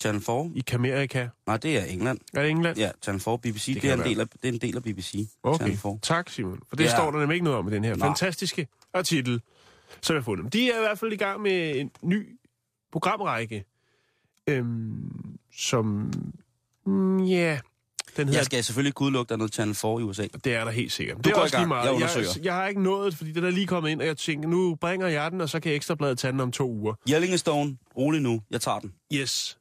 [0.00, 0.50] Channel 4.
[0.54, 1.28] i Amerika.
[1.46, 2.18] Nej, det er England.
[2.34, 2.78] Er det England?
[2.78, 3.74] Ja, Channel 4 BBC.
[3.74, 5.28] Det, Det er, en del af, det er en del af BBC.
[5.42, 5.98] Okay, Channel 4.
[6.02, 6.60] tak Simon.
[6.68, 6.90] For det ja.
[6.90, 8.08] står der nemlig ikke noget om i den her Nej.
[8.08, 9.42] fantastiske artikel,
[10.00, 10.52] som jeg har fundet.
[10.52, 12.38] De er i hvert fald i gang med en ny
[12.92, 13.64] programrække,
[14.46, 16.12] øhm, som...
[16.86, 17.58] Mm, ja,
[18.16, 18.38] den hedder...
[18.38, 20.26] Jeg skal selvfølgelig ikke udelukke, der er noget Channel 4 i USA.
[20.44, 21.16] Det er der helt sikkert.
[21.16, 21.84] Du det er går også lige meget.
[21.84, 22.28] Jeg Jeg, undersøger.
[22.42, 25.06] jeg har ikke nået, fordi den er lige kommet ind, og jeg tænker, nu bringer
[25.08, 26.94] jeg den, og så kan Ekstrabladet tage den om to uger.
[27.10, 28.42] Yellingstone, rolig nu.
[28.50, 28.94] Jeg tager den.
[29.12, 29.58] Yes.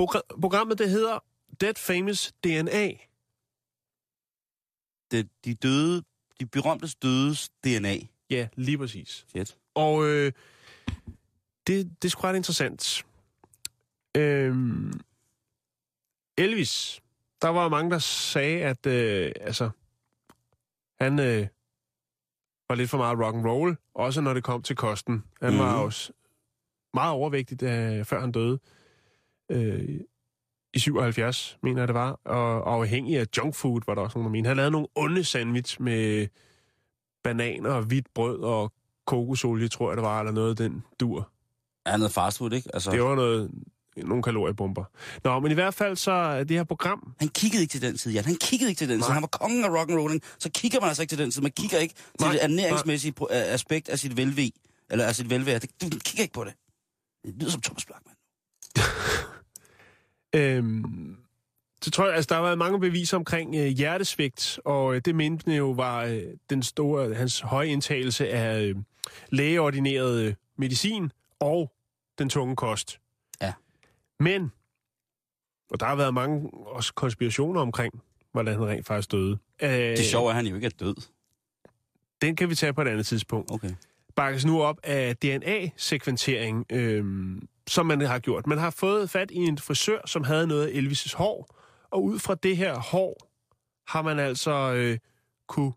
[0.00, 1.24] Progr- programmet, det hedder
[1.60, 2.88] Dead Famous DNA.
[5.10, 6.02] Det, de døde,
[6.40, 7.96] de berømte dødes DNA.
[8.30, 9.26] Ja, lige præcis.
[9.32, 9.56] Fedt.
[9.74, 10.32] Og øh,
[11.66, 13.04] det, det er sgu ret interessant.
[14.16, 15.00] Øhm,
[16.38, 17.00] Elvis,
[17.42, 19.70] der var mange, der sagde, at øh, altså,
[21.00, 21.46] han øh,
[22.68, 25.24] var lidt for meget rock and roll, også når det kom til kosten.
[25.42, 25.58] Han mm.
[25.58, 25.84] var Mhm.
[25.84, 26.12] også
[26.94, 28.58] meget overvægtig, da, før han døde.
[29.50, 30.00] Øh,
[30.74, 32.20] I 77, mener jeg det var.
[32.24, 34.48] Og, og afhængig af junk food, var der også nogen, der mente.
[34.48, 36.28] Han lavede nogle onde sandwich med
[37.24, 38.72] bananer og hvidt brød og
[39.06, 41.30] kokosolie, tror jeg det var, eller noget af den dur.
[41.86, 42.70] Er noget fast food, ikke?
[42.74, 43.50] Altså, Det var noget,
[44.04, 44.84] nogle kaloriebomber.
[45.24, 47.98] Nå, men i hvert fald så er det her program, Han kiggede ikke til den
[47.98, 48.24] tid, Jan.
[48.24, 49.06] Han kiggede ikke til den tid.
[49.08, 49.12] Nej.
[49.14, 50.22] Han var kongen af rock and rolling.
[50.38, 51.42] Så kigger man altså ikke til den tid.
[51.42, 54.52] Man kigger ikke til Nej, det ernæringsmæssige a- aspekt af sit velvæg.
[54.90, 55.58] Eller af sit velvære.
[55.58, 56.54] Det, du kigger ikke på det.
[57.26, 58.14] Det lyder som Thomas Blackman.
[60.34, 61.16] Øhm,
[61.82, 65.14] så tror jeg, altså, der har været mange beviser omkring øh, hjertesvigt, og øh, det
[65.14, 68.76] mente jo var øh, den store, hans høje indtagelse af øh,
[69.30, 71.72] lægeordineret øh, medicin og
[72.18, 72.98] den tunge kost.
[73.42, 73.52] Ja.
[74.20, 74.52] Men,
[75.70, 78.02] og der har været mange også konspirationer omkring,
[78.32, 79.38] hvordan han rent faktisk døde.
[79.62, 80.94] Øh, Det sjove er, at han jo ikke er død.
[82.22, 83.50] Den kan vi tage på et andet tidspunkt.
[83.50, 83.70] Okay.
[84.16, 88.46] bakkes nu op af DNA-sekventering, øhm, som man har gjort.
[88.46, 91.56] Man har fået fat i en frisør, som havde noget af Elvis' hår,
[91.90, 93.28] og ud fra det her hår
[93.88, 94.98] har man altså øh,
[95.48, 95.72] kunne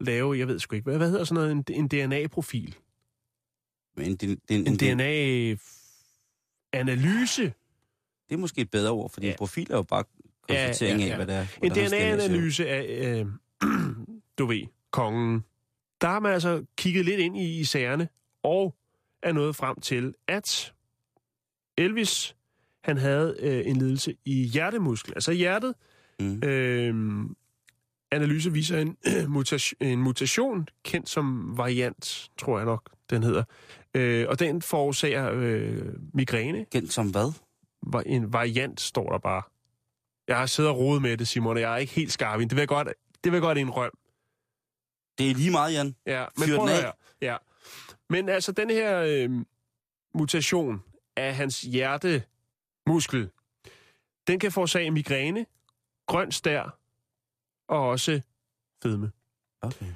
[0.00, 2.76] lave, jeg ved sgu ikke, hvad, hvad hedder sådan noget, en, en DNA-profil?
[3.96, 5.60] Det, det, det, En det,
[6.74, 7.42] DNA-analyse.
[8.28, 9.32] det er måske et bedre ord, fordi Ja.
[9.32, 10.04] en profil er jo bare
[10.48, 11.20] konstatering Ja, ja, ja.
[11.20, 11.46] af, hvad det er.
[11.62, 11.72] En.
[11.90, 13.26] DNA-analyse af, øh,
[14.38, 15.44] du ved, kongen.
[16.00, 18.08] Der har man altså kigget lidt ind i, i sagerne,
[18.42, 18.74] og
[19.22, 20.72] er nået frem til, at
[21.78, 22.36] Elvis,
[22.84, 25.74] han havde øh, en lidelse i hjertemuskel, altså hjertet.
[26.20, 26.42] Mm.
[26.44, 27.24] Øh,
[28.10, 28.96] analyse viser en,
[29.28, 33.44] mutation, en mutation, kendt som variant, tror jeg nok, den hedder.
[33.96, 35.82] Øh, og den forårsager øh,
[36.14, 36.64] migræne.
[36.64, 37.32] Kendt som hvad?
[37.86, 39.42] Va- En variant, står der bare.
[40.28, 42.40] Jeg har siddet og rodet med det, Simon, og jeg er ikke helt skarp.
[42.40, 42.88] Det vil jeg godt,
[43.24, 43.98] det vil jeg godt indrømme.
[45.18, 45.96] Det er lige meget, Jan.
[46.06, 46.92] Ja, men Fyr prøv at høre.
[47.20, 47.36] Ja.
[48.10, 49.30] Men altså, den her øh,
[50.14, 50.82] mutation
[51.16, 53.30] af hans hjertemuskel,
[54.26, 55.46] den kan forårsage migræne,
[56.06, 56.78] grøn stær
[57.68, 58.20] og også
[58.82, 59.10] fedme.
[59.62, 59.86] Okay.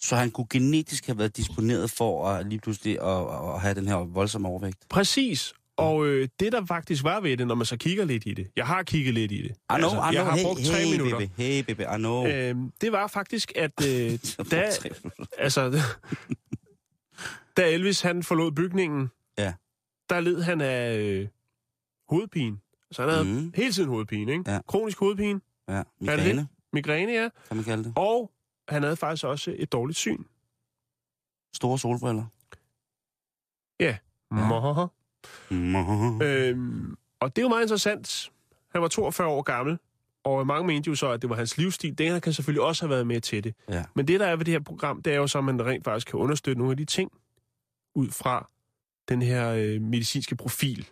[0.00, 3.88] Så han kunne genetisk have været disponeret for at lige pludselig at, at have den
[3.88, 4.78] her voldsomme overvægt.
[4.88, 5.54] Præcis.
[5.76, 8.50] Og øh, det, der faktisk var ved det, når man så kigger lidt i det,
[8.56, 9.50] jeg har kigget lidt i det.
[9.50, 10.12] I know, I know.
[10.12, 11.18] jeg har hey, brugt tre hey, minutter.
[11.18, 11.30] Baby.
[11.36, 12.26] Hey, baby, I know.
[12.26, 14.18] Øh, det var faktisk, at øh,
[14.50, 14.70] da,
[15.38, 15.82] altså,
[17.56, 19.52] da Elvis han forlod bygningen, Ja.
[20.10, 21.28] der led han af øh,
[22.08, 22.56] hovedpine.
[22.92, 23.52] Så han havde mm.
[23.56, 24.50] hele tiden hovedpine, ikke?
[24.50, 24.60] Ja.
[24.68, 27.28] Kronisk hovedpine, Ja, migræne, migræne, ja.
[27.48, 27.92] kan man kalde det.
[27.96, 28.30] Og
[28.70, 30.24] han havde faktisk også et dårligt syn.
[31.54, 32.24] Store solbriller.
[33.80, 33.96] Ja.
[34.32, 34.88] Ja.
[35.50, 36.20] Mm.
[36.22, 38.30] Øhm, og det er jo meget interessant.
[38.72, 39.78] Han var 42 år gammel,
[40.24, 41.98] og mange mente jo så, at det var hans livsstil.
[41.98, 43.54] Det her kan selvfølgelig også have været med til det.
[43.68, 43.84] Ja.
[43.94, 45.84] Men det, der er ved det her program, det er jo så, at man rent
[45.84, 47.12] faktisk kan understøtte nogle af de ting
[47.94, 48.50] ud fra
[49.08, 50.88] den her øh, medicinske profil,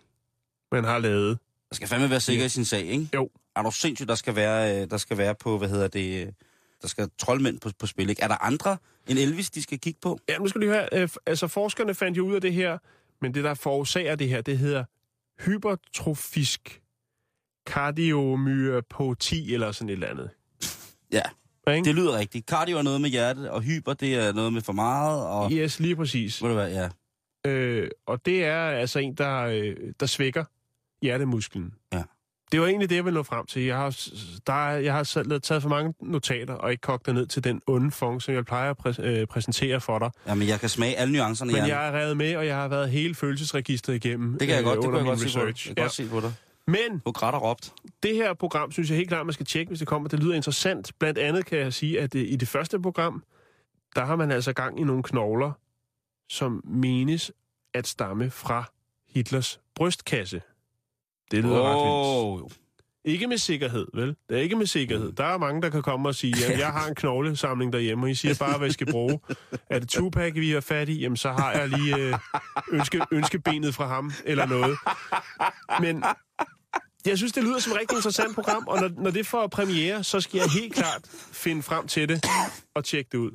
[0.71, 1.39] man har lavet.
[1.69, 2.45] Der skal fandme være sikker Ja.
[2.45, 3.09] i sin sag, ikke?
[3.13, 3.29] Jo.
[3.55, 6.33] Er du sindssygt, der skal være, øh, der skal være på, hvad hedder det, øh,
[6.81, 8.21] der skal troldmænd på, på spil, ikke?
[8.21, 10.19] Er der andre end Elvis, de skal kigge på?
[10.29, 12.77] Ja, nu skal du høre, øh, altså forskerne fandt jo ud af det her,
[13.21, 14.83] men det, der forårsager det her, det hedder
[15.45, 16.81] hypertrofisk
[17.65, 20.29] kardiomyopati eller sådan et eller andet.
[21.11, 21.21] Ja,
[21.67, 21.85] Ja, ikke?
[21.85, 22.49] det lyder rigtigt.
[22.49, 25.51] Cardio er noget med hjertet, og hyper, det er noget med for meget, og...
[25.51, 26.41] Yes, lige præcis.
[26.41, 26.89] Må det være,
[27.45, 27.49] ja.
[27.51, 30.43] Øh, og det er altså en, der, øh, der svækker
[31.01, 31.73] hjertemusklen.
[31.93, 32.03] Ja.
[32.51, 33.61] Det var egentlig det, jeg ville nå frem til.
[33.63, 33.97] Jeg har,
[34.47, 37.43] der, er- jeg har selv taget for mange notater, og ikke kogt det ned til
[37.43, 40.11] den onde fong, som jeg plejer at præ- øh, præsentere for dig.
[40.27, 42.89] Jamen, jeg kan smage alle nuancerne, Men jeg er revet med, og jeg har været
[42.89, 45.47] hele følelsesregistret igennem Det kan jeg øh, godt, det kunne jeg godt se på dig.
[45.47, 45.67] research.
[45.67, 46.33] Jeg kan godt se på dig.
[46.67, 47.73] Men Du grædt og råbt.
[48.03, 50.09] det her program, synes jeg helt klart, man skal tjekke, hvis det kommer.
[50.09, 50.91] Det lyder interessant.
[50.99, 53.23] Blandt andet kan jeg sige, at øh, i det første program,
[53.95, 55.51] der har man altså gang i nogle knogler,
[56.29, 57.31] som menes
[57.73, 58.63] at stamme fra
[59.09, 60.41] Hitlers brystkasse.
[61.31, 62.43] Det lyder ret vildt.
[62.43, 62.49] Oh,
[63.05, 64.15] Ikke med sikkerhed, vel?
[64.29, 65.11] Det er ikke med sikkerhed.
[65.11, 68.11] Der er mange, der kan komme og sige, at jeg har en knoglesamling derhjemme, og
[68.11, 69.19] I siger bare, hvad I skal bruge.
[69.69, 70.99] Er det Tupac, vi har fat i?
[70.99, 72.13] Jamen, så har jeg lige øh,
[72.71, 74.77] ønske, ønskebenet fra ham, eller noget.
[75.81, 76.03] Men
[77.05, 80.03] jeg synes, det lyder som et rigtig interessant program, og når, når det får premiere,
[80.03, 82.25] så skal jeg helt klart finde frem til det
[82.75, 83.31] og tjekke det ud.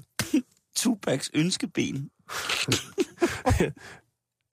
[0.76, 2.10] Tupacs ønskeben.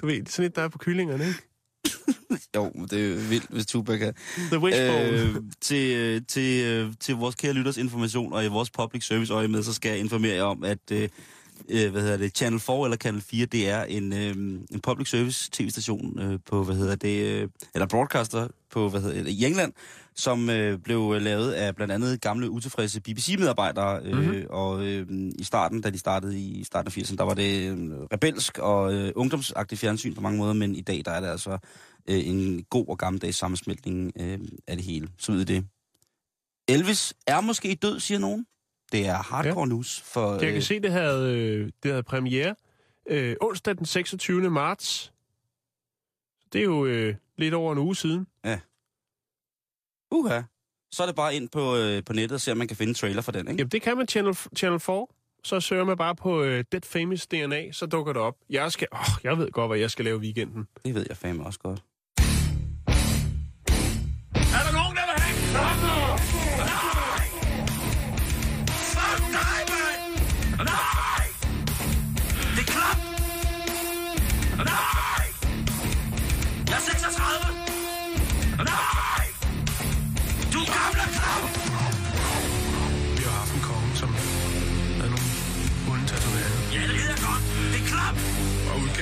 [0.01, 1.39] Du ved, det er sådan et, der er på kyllingerne, ikke?
[2.55, 4.11] jo, det er vildt, hvis Tupac er...
[4.35, 5.09] The Wishbone.
[5.09, 9.33] Øh, til, øh, til, øh, til vores kære lytters information, og i vores public service
[9.33, 11.09] øje med, så skal jeg informere jer om, at øh,
[11.69, 14.35] øh, hvad hedder det, Channel 4 eller Channel 4, det er en, øh,
[14.71, 19.23] en public service tv-station øh, på, hvad hedder det, øh, eller broadcaster på, hvad hedder
[19.23, 19.73] det, i England,
[20.15, 24.45] som øh, blev lavet af blandt andet gamle utilfredse BBC-medarbejdere, øh, mm-hmm.
[24.49, 25.07] og øh,
[25.39, 27.77] i starten, da de startede i starten af 80'erne, der var det øh,
[28.13, 31.57] rebelsk og øh, ungdomsagtigt fjernsyn på mange måder, men i dag, der er det altså
[32.09, 35.07] øh, en god og gammeldags sammensmeltning øh, af det hele.
[35.17, 35.65] Så ved I det.
[36.67, 38.45] Elvis er måske død, siger nogen.
[38.91, 39.65] Det er hardcore ja.
[39.65, 40.01] news.
[40.01, 42.55] For, Jeg kan øh, se, det havde, øh, det havde premiere
[43.09, 44.49] øh, onsdag den 26.
[44.49, 45.13] marts.
[46.53, 48.27] Det er jo øh, lidt over en uge siden.
[50.11, 50.41] Uha.
[50.91, 52.91] Så er det bare ind på, øh, på nettet og se, om man kan finde
[52.91, 53.51] en trailer for den, ikke?
[53.51, 55.07] Jamen, det kan man Channel, Channel 4.
[55.43, 58.35] Så søger man bare på øh, Dead Famous DNA, så dukker det op.
[58.49, 60.67] Jeg, skal, åh, jeg ved godt, hvad jeg skal lave i weekenden.
[60.85, 61.79] Det ved jeg fandme også godt.
[64.57, 66.00] Er der nogen, der vil have en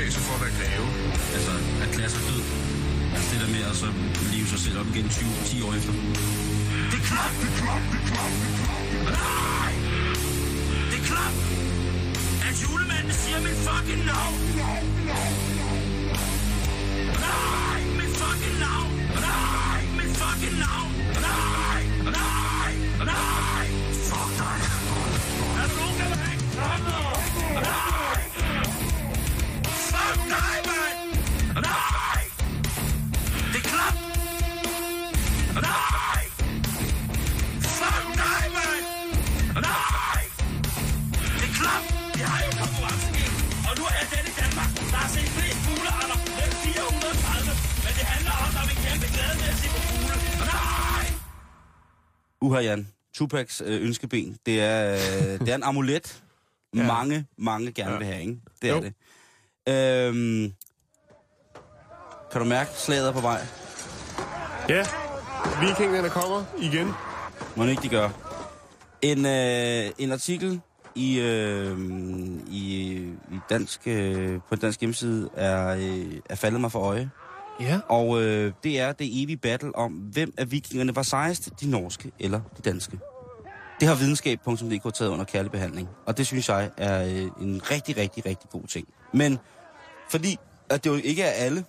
[0.08, 0.88] sig for at være greve.
[1.36, 2.42] Altså, at klasse død.
[3.16, 3.88] Altså det der med at så
[4.34, 5.94] leve sig selv op igen 20, 10 år efter.
[6.92, 7.34] Det er klap!
[7.42, 7.84] Det er klap!
[7.92, 8.34] Det er klap!
[9.18, 9.72] Nej!
[10.92, 11.36] Det er klap!
[12.48, 14.40] At julemanden siger mit fucking navn!
[17.26, 17.80] Nej!
[18.00, 18.92] Mit fucking navn!
[19.28, 19.80] Nej!
[20.00, 20.92] Mit fucking navn!
[21.28, 21.82] Nej!
[22.20, 22.72] Nej!
[23.12, 23.66] Nej!
[24.10, 24.60] Fuck dig!
[25.60, 27.99] Er der nogen, der vil have klapper?
[30.36, 30.58] Nej!
[30.70, 31.00] Mand!
[31.68, 32.22] Nej!
[33.54, 33.96] Det er klap!
[35.70, 36.22] Nej!
[37.80, 38.86] Fuck dig, mand!
[39.68, 40.22] Nej!
[41.40, 41.84] Det er klap!
[42.22, 44.72] Jeg har jo konkurrencegivning, og nu er den i Danmark.
[44.92, 47.52] Der har set flest fuglearter, den 430.
[47.86, 50.16] Men det handler om, at vi kæmpe glæde med at se på fugle.
[50.54, 51.06] Nej!
[52.46, 52.84] Uha, Jan.
[53.18, 56.08] Tupacs øh, ønskeben, det er, øh, det er en amulet,
[56.76, 56.84] ja.
[56.96, 57.98] mange, mange gerne ja.
[57.98, 58.38] vil have, ikke?
[58.62, 58.82] Det er Jo.
[58.82, 58.94] det.
[59.70, 60.54] Øhm,
[62.32, 63.42] kan du mærke, slaget er på vej?
[64.70, 64.86] Ja,
[65.62, 66.92] vikingerne kommer igen.
[67.56, 68.10] Må ikke de gør.
[69.02, 70.62] En, øh, en artikel
[70.96, 71.80] i, øh,
[72.48, 72.94] i,
[73.32, 77.10] i dansk, øh, på en dansk hjemmeside er, øh, er faldet mig for øje.
[77.60, 77.80] Ja.
[77.90, 82.12] Og øh, det er det evige battle om, hvem af vikingerne var sejest, de norske
[82.20, 83.00] eller de danske.
[83.80, 87.98] Det har videnskab.dk taget under kærlig behandling, og det synes jeg er øh, en rigtig,
[87.98, 88.88] rigtig, rigtig god ting.
[89.14, 89.40] Men
[90.10, 90.38] fordi
[90.70, 91.66] at det jo ikke er alle,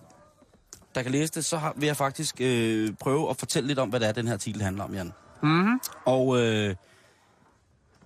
[0.95, 3.89] der kan læse det, så har, vil jeg faktisk øh, prøve at fortælle lidt om,
[3.89, 5.13] hvad det er, den her artikel handler om, Jan.
[5.43, 5.81] Mm-hmm.
[6.05, 6.75] Og øh,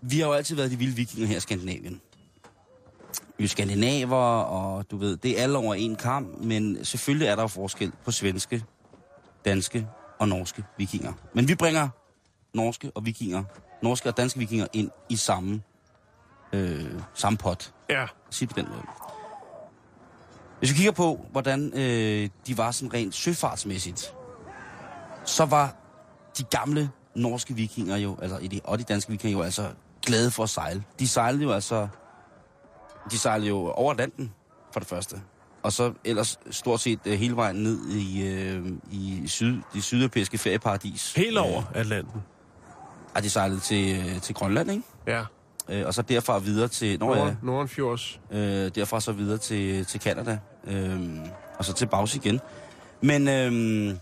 [0.01, 2.01] vi har jo altid været de vilde vikinger her i Skandinavien.
[3.39, 7.35] Vi er skandinaver, og du ved, det er alle over en kamp, men selvfølgelig er
[7.35, 8.65] der jo forskel på svenske,
[9.45, 11.13] danske og norske vikinger.
[11.35, 11.89] Men vi bringer
[12.55, 13.45] norske og vikinger,
[13.83, 15.63] norske og danske vikinger ind i samme,
[16.53, 17.73] øh, samme pot.
[17.91, 18.07] Ja.
[18.31, 18.83] Sig på den måde.
[20.65, 24.15] Hvis vi kigger på, hvordan øh, de var sådan rent søfartsmæssigt,
[25.25, 25.77] så var
[26.39, 29.71] de gamle norske vikinger jo, altså i de, og de danske vikinger jo altså
[30.03, 30.85] glade for at sejle.
[30.99, 31.89] De sejlede jo altså,
[33.11, 34.33] de sejlede jo over Atlanten,
[34.73, 35.23] for det første.
[35.63, 40.39] Og så ellers stort set øh, hele vejen ned i, øh, i syd, de sydeuropæiske
[40.39, 41.13] ferieparadis.
[41.13, 42.23] Helt over Atlanten.
[43.15, 44.83] Og de sejlede til, øh, til Grønland, ikke?
[45.07, 45.25] Ja.
[45.69, 46.99] Øh, og så derfra videre til...
[47.01, 48.21] Nå, ja, Nord, Nordenfjords.
[48.31, 48.39] øh,
[48.75, 51.01] derfra så videre til, til Canada, øh,
[51.59, 52.41] og så til Bags igen.
[53.01, 53.95] Men øh,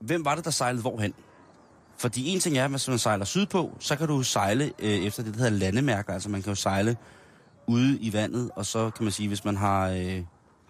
[0.00, 1.14] hvem var det, der sejlede hvorhen?
[1.98, 5.22] Fordi en ting er, at hvis man sejler sydpå, så kan du sejle øh, efter
[5.22, 6.12] det, der hedder landemærker.
[6.12, 6.96] Altså man kan jo sejle
[7.66, 10.20] ude i vandet, og så kan man sige, hvis man har, øh,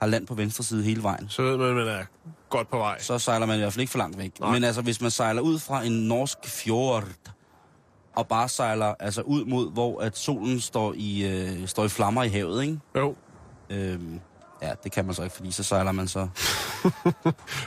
[0.01, 2.05] har land på venstre side hele vejen, Så ved man, at man er
[2.51, 3.01] godt på vej.
[3.01, 4.41] så sejler man i hvert fald ikke for langt væk.
[4.41, 4.53] Nej.
[4.53, 7.05] Men altså, hvis man sejler ud fra en norsk fjord,
[8.17, 12.23] og bare sejler altså ud mod, hvor at solen står i, øh, står i flammer
[12.23, 12.79] i havet, ikke?
[12.97, 13.15] Jo.
[13.71, 14.21] Øhm,
[14.63, 16.19] ja, det kan man så ikke, fordi så sejler man så...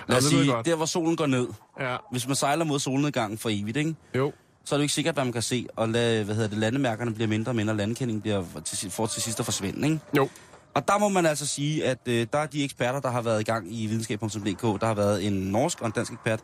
[0.08, 1.48] Lad os jeg sige, der hvor solen går ned.
[1.80, 1.98] Ja.
[2.12, 3.96] Hvis man sejler mod solnedgangen for evigt, ikke?
[4.16, 4.34] Jo.
[4.66, 5.68] så er det jo ikke sikkert, hvad man kan se.
[5.76, 9.06] Og lad, hvad hedder det, landemærkerne bliver mindre og mindre, og landkendingen bliver til, for
[9.06, 10.00] til sidst at forsvinde, ikke?
[10.18, 10.30] Jo.
[10.74, 13.42] Og der må man altså sige, at øh, der er de eksperter, der har været
[13.42, 16.40] i gang i videnskab.dk, der har været en norsk og en dansk ekspert,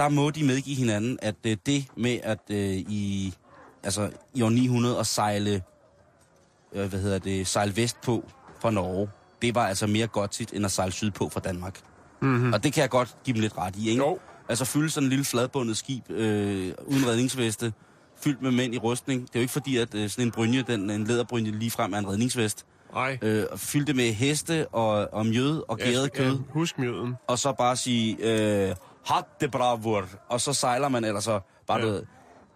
[0.00, 3.34] der må de medgive hinanden, at øh, det med at øh, i,
[3.82, 5.62] altså, i år 900 at sejle,
[6.72, 9.08] øh, hvad hedder det, sejle vestpå fra Norge,
[9.42, 11.80] det var altså mere godt end at sejle sydpå fra Danmark.
[12.22, 12.52] Mm-hmm.
[12.52, 14.02] Og det kan jeg godt give dem lidt ret i, ikke?
[14.02, 14.18] Jo.
[14.48, 17.72] Altså fylde sådan en lille fladbundet skib øh, uden redningsveste,
[18.24, 19.22] fyldt med mænd i rustning.
[19.22, 21.92] Det er jo ikke fordi, at øh, sådan en brynje, den, en læderbrynje lige frem
[21.92, 22.66] er en redningsvest.
[22.94, 23.18] Nej.
[23.22, 26.38] Øh, og fylde det med heste og, og mjød og gæret kød.
[26.50, 27.14] husk mjøden.
[27.26, 28.74] og så bare sige, øh,
[29.06, 31.84] hat de bravur, og så sejler man, eller så bare Ja.
[31.84, 32.06] noget.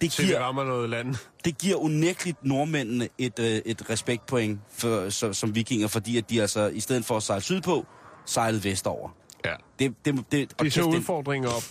[0.01, 1.15] Det giver, rammer noget land.
[1.45, 6.41] det giver unægteligt nordmændene et, øh, et respektpoint for, så, som vikinger, fordi at de
[6.41, 7.87] altså, i stedet for at sejle sydpå,
[8.27, 9.09] sejlede vestover.
[9.45, 9.55] Ja.
[9.79, 11.63] Det, det, det, Det er så det- udfordringer op.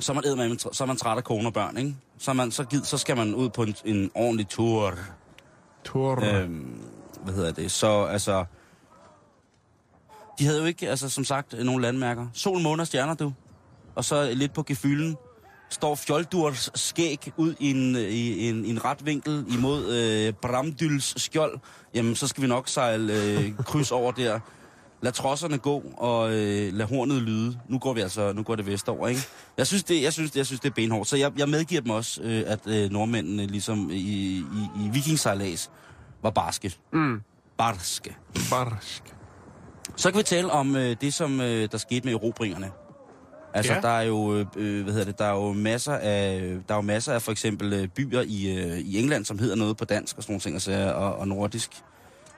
[0.00, 1.96] så er man, eddermame så er man træt af kone og børn, ikke?
[2.18, 4.94] Så, man, så, gid, så skal man ud på en, en ordentlig tur.
[5.84, 6.24] Tor.
[6.24, 6.80] Øhm,
[7.24, 7.70] hvad hedder det?
[7.70, 8.44] Så altså...
[10.40, 12.26] De havde jo ikke, altså som sagt, nogen landmærker.
[12.34, 13.32] Sol, måne og stjerner, du.
[13.94, 15.16] Og så lidt på gefylden
[15.70, 21.22] står Fjoldurs skæg ud i en, i en, i en ret vinkel imod øh, Bramdyls
[21.22, 21.58] skjold.
[21.94, 24.40] Jamen, så skal vi nok sejle øh, kryds over der.
[25.02, 27.58] Lad trosserne gå, og øh, lad hornet lyde.
[27.68, 29.20] Nu går vi altså, nu går det vestover, ikke?
[29.56, 31.08] Jeg synes, det, jeg synes, det, jeg synes, det er benhårdt.
[31.08, 34.42] Så jeg, jeg medgiver dem også, øh, at øh, nordmændene, ligesom i, i,
[34.84, 35.70] i vikingsejlads,
[36.22, 36.74] var barske.
[36.92, 37.20] Mm.
[37.58, 38.16] Barske.
[38.50, 39.02] Barsk.
[39.96, 42.70] Så kan vi tale om øh, det, som øh, der skete med erobringerne.
[43.54, 43.80] Altså, Ja.
[43.80, 46.78] der er jo, øh, øh, hvad hedder det, der er jo masser af, der er
[46.78, 49.84] jo masser af for eksempel øh, byer i, øh, i England, som hedder noget på
[49.84, 51.70] dansk og sådan nogle ting, sager, og, og nordisk.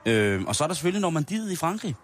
[0.06, 1.94] Øh, og så er der selvfølgelig Normandiet i Frankrig.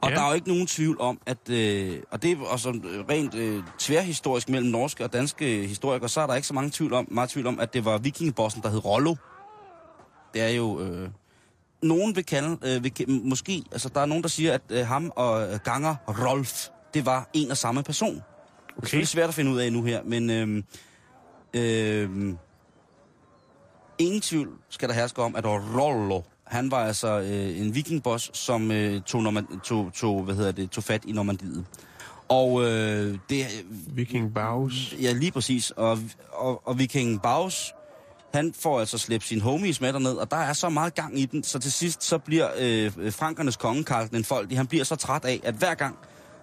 [0.00, 0.14] Og Ja.
[0.16, 2.68] der er jo ikke nogen tvivl om, at, øh, og det er også
[3.10, 6.92] rent øh, tværhistorisk mellem norske og danske historikere, så er der ikke så mange tvivl
[6.92, 9.14] om, meget tvivl om, at det var vikingebossen, der hed Rollo.
[10.34, 10.80] Det er jo...
[10.80, 11.08] Øh,
[11.82, 15.12] nogen vil kalde, øh, vil, måske, altså der er nogen, der siger, at øh, ham
[15.16, 18.22] og øh, Ganger Rolf, det var en og samme person.
[18.78, 18.96] Okay.
[18.96, 20.62] Det er svært at finde ud af nu her, men øh,
[21.54, 22.34] øh,
[23.98, 28.70] ingen tvivl skal der herske om, at Rollo, han var altså øh, en vikingboss, som
[28.70, 31.64] øh, tog, Normand- tog, tog, hvad hedder det, tog fat i Normandiet.
[32.28, 33.46] Og øh, det,
[33.94, 34.94] Viking Baus.
[35.02, 35.70] Ja, lige præcis.
[35.70, 35.98] Og,
[36.32, 37.72] og, og Viking Baus,
[38.34, 41.24] han får altså slæbt sin homies med derned, og der er så meget gang i
[41.26, 44.96] den, så til sidst så bliver øh, frankernes konge, Karl den Foldige, han bliver så
[44.96, 45.96] træt af, at hver gang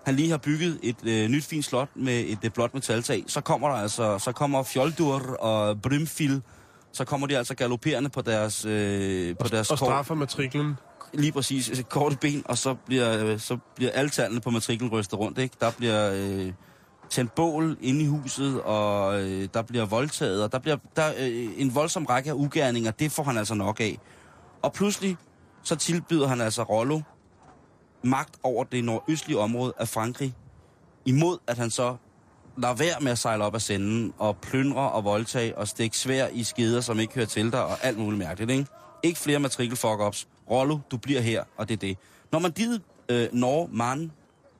[0.06, 3.42] han lige har bygget et øh, nyt fint slot med et øh, blåt metaltag, så
[3.42, 6.42] kommer der altså, så kommer Fjoldur og Brymfil,
[6.94, 10.76] så kommer de altså galopperende på deres, øh, på deres Og kort- straffer matriklen.
[11.14, 14.92] lige præcis øh, korte ben, og så bliver, øh, så bliver alle tallene på matriklen
[14.92, 15.38] rystet rundt.
[15.38, 15.56] Ikke?
[15.62, 16.52] Der bliver øh,
[17.10, 21.50] tændt bål inde i huset, og øh, der bliver voldtaget, og der bliver der, øh,
[21.58, 22.92] en voldsom række af ugerninger.
[22.92, 23.98] Det får han altså nok af.
[24.62, 25.18] Og pludselig
[25.64, 27.02] så tilbyder han altså Rollo
[28.04, 30.36] magt over det nordøstlige område af Frankrig,
[31.06, 31.96] imod at han så
[32.58, 36.28] lader være med at sejle op af senden, og plyndre og voldtage, og stikke svær
[36.28, 38.66] i skeder, som ikke hører til dig, og alt muligt mærkeligt, ikke?
[39.04, 41.98] Ikke flere matrikel fuck ups Rollo, du bliver her, og det er det.
[42.32, 44.12] Når man didet øh, Norge, man,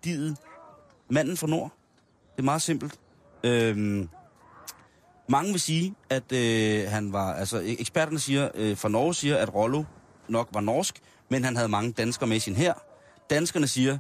[0.04, 0.38] didet
[1.10, 1.72] manden fra Nord,
[2.38, 3.00] det er meget simpelt.
[3.44, 4.10] Øhm,
[5.30, 9.56] mange vil sige, at øh, han var, altså eksperterne siger, øh, fra Norge siger, at
[9.56, 9.84] Rollo
[10.30, 12.74] nok var norsk, men han havde mange danskere med sin her.
[13.30, 13.98] Danskerne siger,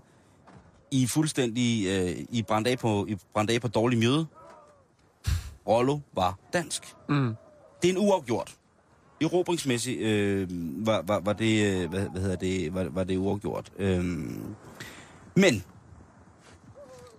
[0.91, 4.27] i er fuldstændig, øh, I brændte af på, I brændte af på dårlig mjøde.
[5.67, 6.95] Rollo var dansk.
[7.09, 7.35] Mm.
[7.81, 8.55] Det er en uafgjort.
[9.21, 10.47] Erobringsmæssigt øh,
[10.87, 13.71] var, var, var, det, øh, hvad, hvad hedder det, var, var det uafgjort.
[13.77, 14.55] Øhm,
[15.35, 15.63] men,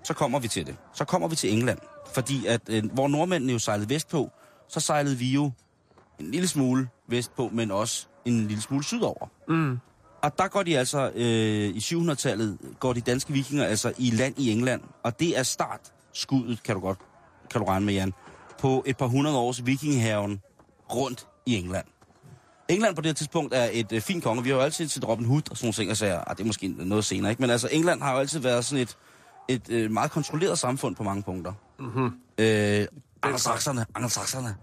[0.08, 0.76] så kommer vi til det.
[0.94, 1.78] Så kommer vi til England.
[2.12, 4.30] Fordi at, øh, hvor nordmændene jo sejlede vestpå,
[4.68, 5.50] så sejlede vi jo
[6.20, 9.26] en lille smule vestpå, men også en lille smule sydover.
[9.48, 9.78] Mm.
[10.22, 14.38] Og der går de altså, øh, i 700-tallet, går de danske vikinger altså i land
[14.38, 14.80] i England.
[15.02, 16.98] Og det er startskuddet, kan du godt,
[17.50, 18.14] kan du regne med, Jan,
[18.58, 20.40] på et par hundrede års vikinghaven
[20.94, 21.86] rundt i England.
[22.68, 24.42] England på det her tidspunkt er et øh, fint konge.
[24.42, 26.42] Vi har jo altid set Robin Hood og sådan nogle ting, og så ah, det
[26.42, 27.42] er måske noget senere, ikke?
[27.42, 28.96] Men altså, England har jo altid været sådan et,
[29.48, 31.52] et øh, meget kontrolleret samfund på mange punkter.
[31.78, 32.12] Mm-hmm.
[32.38, 32.86] Øh,
[33.22, 34.56] angelsakserne, angelsakserne.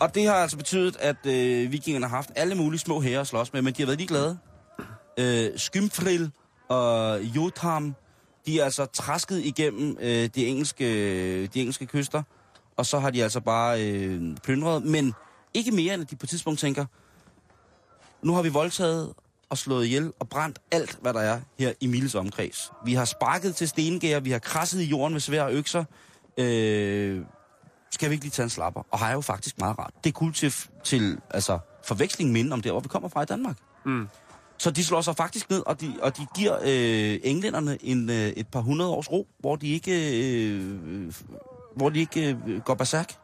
[0.00, 3.26] Og det har altså betydet, at øh, vikingerne har haft alle mulige små hære at
[3.26, 4.38] slås med, men de har været ligeglade.
[5.18, 6.30] Øh, Skymfril
[6.68, 7.94] og Jotham,
[8.46, 10.84] de er altså trasket igennem øh, de, engelske,
[11.46, 12.22] de engelske kyster,
[12.76, 15.14] og så har de altså bare øh, plyndret, men
[15.54, 16.84] ikke mere end at de på et tidspunkt tænker,
[18.22, 19.12] nu har vi voldtaget
[19.52, 22.72] og slået ihjel og brændt alt, hvad der er her i Miles omkreds.
[22.84, 25.84] Vi har sparket til stengær, vi har krasset i jorden med svære økser.
[26.38, 27.20] Øh,
[27.90, 28.86] skal vi ikke lige tage en slapper?
[28.90, 29.94] Og har jeg jo faktisk meget ret.
[30.04, 33.24] Det er kul til, til altså, forveksling minde om der, hvor vi kommer fra i
[33.24, 33.56] Danmark.
[33.84, 34.08] Mm.
[34.58, 38.16] Så de slår sig faktisk ned, og de, og de giver øh, englænderne en, øh,
[38.16, 39.92] et par hundrede års ro, hvor de ikke,
[40.48, 41.12] øh,
[41.76, 43.14] hvor de ikke øh, går berserk.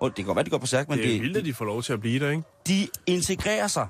[0.00, 1.54] Og det kan godt være, de går berserk, men Det er det, vildt, at de
[1.54, 2.42] får lov til at blive der, ikke?
[2.66, 3.86] de integrerer sig.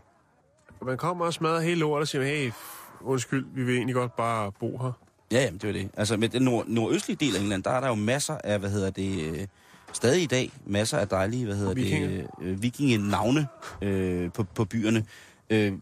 [0.86, 2.52] Man kommer og smadrer hele lortet og siger, hey,
[3.00, 4.92] undskyld, vi vil egentlig godt bare bo her.
[5.32, 5.90] Ja, jamen, det var det.
[5.96, 8.70] Altså, med den nord- nordøstlige del af England, der er der jo masser af, hvad
[8.70, 9.46] hedder det, øh,
[9.92, 12.08] stadig i dag, masser af dejlige, hvad hedder Vikinger.
[12.08, 13.46] det, øh, vikingenavne
[13.82, 15.04] øh, på, på byerne.
[15.50, 15.72] Øh,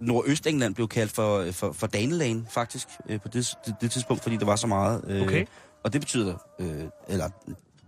[0.00, 4.36] Nordøstengland blev kaldt for, for, for Daneland, faktisk, øh, på det, det, det tidspunkt, fordi
[4.36, 5.04] der var så meget.
[5.08, 5.46] Øh, Okay.
[5.84, 7.28] Og det betyder, øh, eller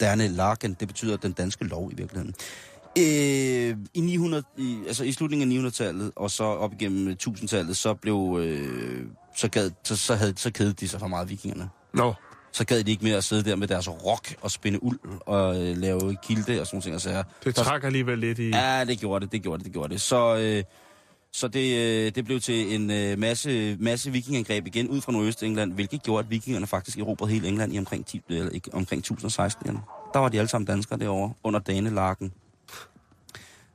[0.00, 2.34] Derne Larken, det betyder den danske lov i virkeligheden.
[2.98, 7.94] Øh, i, 900, i, altså i slutningen af 900-tallet, og så op igennem 1000-tallet, så
[7.94, 11.68] blev, øh, så, gad, så, så, havde, så kedede de sig for meget, vikingerne.
[11.94, 12.14] Nå,
[12.52, 15.62] Så gad de ikke mere at sidde der med deres rock og spænde uld og
[15.66, 16.94] øh, lave kilde og sådan ting.
[16.94, 17.22] Og sager.
[17.44, 18.48] det Så- trækker alligevel lidt i...
[18.50, 20.00] Ja, det gjorde det, det gjorde det, det gjorde det.
[20.00, 20.64] Så, øh,
[21.32, 25.72] så det, øh, det blev til en øh, masse, masse vikingangreb igen ud fra Nordøst-England,
[25.72, 29.66] hvilket gjorde, at vikingerne faktisk erobrede hele England i omkring, 10, eller ikke, omkring 1016.
[29.66, 29.78] Igen.
[30.14, 32.32] Der var de alle sammen danskere derovre, under Danelarken.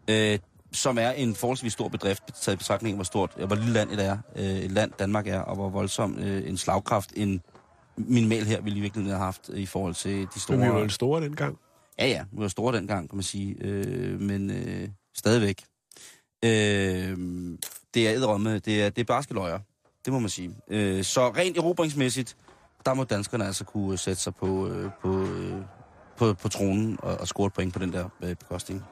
[0.08, 0.40] Øh,
[0.72, 3.90] som er en forholdsvis stor bedrift, taget i betragtning af, hvor stort, hvor lille land
[3.90, 7.42] det er, øh, et land Danmark er, og hvor voldsom øh, en slagkraft en
[7.98, 10.58] minimal her ville i virkeligheden have haft i forhold til de store...
[10.58, 11.58] Men vi var jo store dengang.
[12.00, 15.64] Ja, ja, vi var store dengang, kan man sige, øh, men øh, stadigvæk.
[16.46, 17.18] Øh,
[17.94, 19.60] det er edderomme, det er, det er barske løjer,
[20.06, 20.56] det må man sige.
[20.68, 22.38] Øh, så rent erobringsmæssigt,
[22.86, 25.62] der må danskerne altså kunne sætte sig på, øh, på, øh,
[26.18, 28.84] på, på tronen og, og score et point på den der øh, bekostning.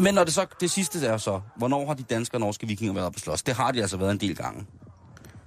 [0.00, 2.94] Men når det så, det sidste er så, hvornår har de danske og norske vikinger
[2.94, 3.42] været på slås?
[3.42, 4.66] Det har de altså været en del gange.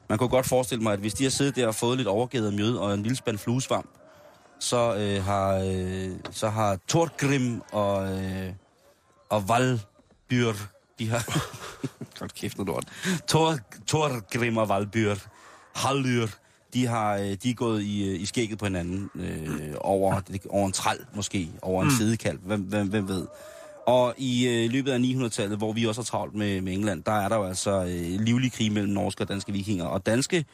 [0.09, 2.47] Man kunne godt forestille mig, at hvis de har siddet der og fået lidt overgivet
[2.47, 3.89] af mjød og en lille spand fluesvamp,
[4.59, 8.53] så øh, har øh, så har Torgrim og øh,
[9.29, 10.53] og Valbyr,
[10.99, 11.39] de har
[12.19, 12.85] godt kæft noget lort.
[13.27, 15.15] Tor, Torgrim og Valbyr,
[15.75, 16.27] Hallyr,
[16.73, 20.65] de har øh, de er gået i, øh, i skægget på hinanden øh, over over
[20.65, 21.95] en træl måske, over en mm.
[21.95, 23.27] sidekalv, hvem, hvem, hvem ved.
[23.85, 27.11] Og i øh, løbet af 900-tallet, hvor vi også har travlt med, med England, der
[27.11, 29.85] er der jo altså øh, livlig krig mellem norske og danske vikinger.
[29.85, 30.45] Og danske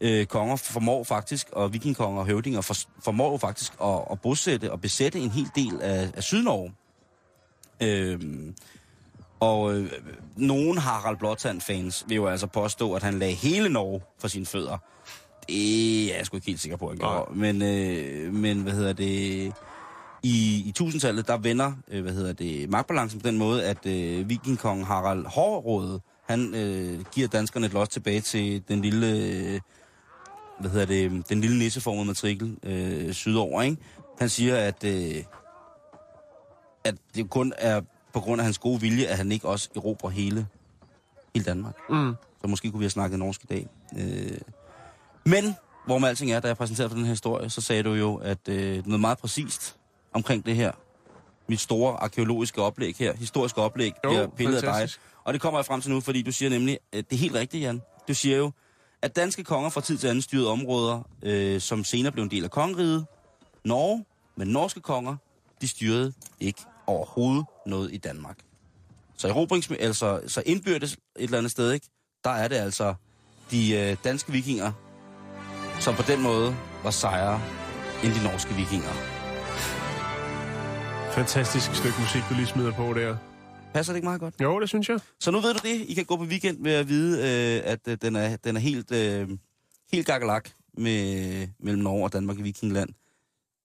[0.00, 2.74] øh, konger formår faktisk, og vikingkonger og høvdinger for,
[3.04, 6.72] formår jo faktisk at, at bosætte og besætte en hel del af, af Sydnorge.
[7.82, 8.54] Øhm,
[9.40, 9.92] og øh,
[10.36, 14.78] nogen Harald Blåtand-fans vil jo altså påstå, at han lagde hele Norge for sine fødder.
[15.48, 17.38] Det er jeg sgu ikke helt sikker på, at jeg gjorde.
[17.38, 19.52] Men, øh, men hvad hedder det...
[20.24, 24.28] I, i 1000-tallet, der vender, øh, hvad hedder det, magtbalancen på den måde, at øh,
[24.28, 29.60] vikingkongen Harald Hårråde, han øh, giver danskerne et los tilbage til den lille, øh,
[30.60, 33.76] hvad hedder det, den lille nisseformede matrikel øh, sydover, ikke?
[34.18, 35.24] Han siger, at, øh,
[36.84, 37.80] at det kun er
[38.12, 40.46] på grund af hans gode vilje, at han ikke også erobrer hele,
[41.34, 41.74] hele Danmark.
[41.90, 42.14] Mm.
[42.40, 43.66] Så måske kunne vi have snakket norsk i dag.
[43.98, 44.38] Øh,
[45.26, 45.54] men,
[45.86, 48.14] hvor med alting er, da jeg præsenterede for den her historie, så sagde du jo,
[48.14, 49.76] at øh, noget meget præcist
[50.14, 50.72] omkring det her,
[51.48, 54.72] mit store arkeologiske oplæg her, historiske oplæg, Jo, bliver billedet af dig.
[54.72, 55.00] fantastisk.
[55.24, 57.34] Og det kommer jeg frem til nu, fordi du siger nemlig, at det er helt
[57.34, 57.82] rigtigt, Jan.
[58.08, 58.50] Du siger jo,
[59.02, 62.44] at danske konger fra tid til anden styrede områder, øh, som senere blev en del
[62.44, 63.06] af kongeriget,
[63.64, 64.04] Norge,
[64.36, 65.16] men norske konger,
[65.60, 68.38] de styrede ikke overhovedet noget i Danmark.
[69.16, 71.86] Så erobrings, altså, så indbyrdes et eller andet sted, ikke?
[72.24, 72.94] der er det altså
[73.50, 74.72] de øh, danske vikinger,
[75.80, 77.40] som på den måde var sejre
[78.04, 79.13] end de norske vikinger.
[81.14, 83.16] Fantastisk stykke musik, du lige smider på der.
[83.74, 84.34] Passer det ikke meget godt?
[84.42, 85.00] Jo, det synes jeg.
[85.20, 85.80] Så nu ved du det.
[85.88, 88.60] I kan gå på weekend med at vide, øh, at øh, den, er, den er
[88.60, 89.28] helt, øh,
[89.92, 92.88] helt gakkelak med, mellem Norge og Danmark i Vikingland.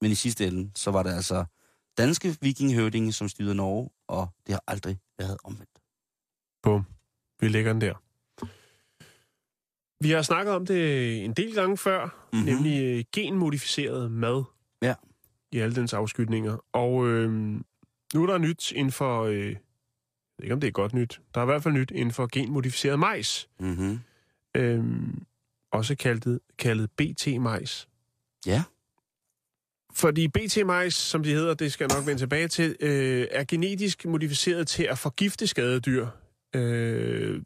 [0.01, 1.45] Men i sidste ende, så var det altså
[1.97, 5.79] danske vikinghøvdinge, som styrede Norge, og det har aldrig været omvendt.
[6.63, 6.85] Bum.
[7.39, 7.93] Vi lægger den der.
[10.03, 12.39] Vi har snakket om det en del gange før, Mhm.
[12.41, 12.53] mm-hmm.
[12.55, 14.43] nemlig øh, genmodificeret mad.
[15.51, 16.57] I alle dens afskytninger.
[16.73, 17.31] Og øh,
[18.13, 19.23] nu er der nyt inden for...
[19.23, 19.55] Øh,
[20.39, 21.21] jeg ved ikke, om det er godt nyt.
[21.33, 23.49] Der er i hvert fald nyt inden for genmodificeret majs.
[23.59, 23.99] Mm-hmm.
[24.55, 24.83] Øh,
[25.71, 27.87] også kaldet, kaldet BT-majs.
[28.45, 28.63] Ja.
[29.93, 34.05] Fordi BT-majs, som de hedder, det skal jeg nok vende tilbage til, øh, er genetisk
[34.05, 36.07] modificeret til at forgifte skadedyr.
[36.55, 37.41] Øh,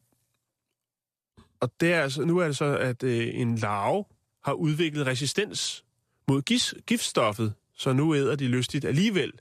[1.60, 4.06] og det er altså, nu er det så, at øh, en larve
[4.43, 5.86] har udviklet resistens
[6.28, 7.54] mod gis, giftstoffet,
[7.84, 9.32] så nu æder de lystigt alligevel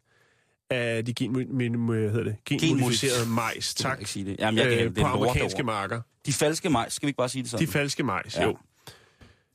[0.70, 3.74] af de gen, min, hedder det, genmodificerede majs.
[3.74, 3.98] Tak.
[3.98, 4.36] Ikke sige det.
[4.38, 6.00] Jamen, jeg kan, Øh, det på er amerikanske marker.
[6.26, 7.66] De falske majs, skal vi ikke bare sige det sådan?
[7.66, 8.44] De falske majs, Ja.
[8.44, 8.56] jo.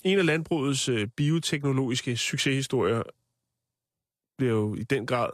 [0.04, 3.04] En af landbrugets øh, bioteknologiske succeshistorier
[4.38, 5.30] bliver jo i den grad,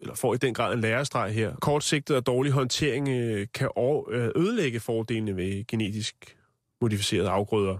[0.00, 1.56] eller får i den grad en lærestreg her.
[1.56, 3.68] Kortsigtet og dårlig håndtering øh, kan
[4.10, 6.36] øh, ødelægge fordelene ved genetisk
[6.80, 7.78] modificerede afgrøder.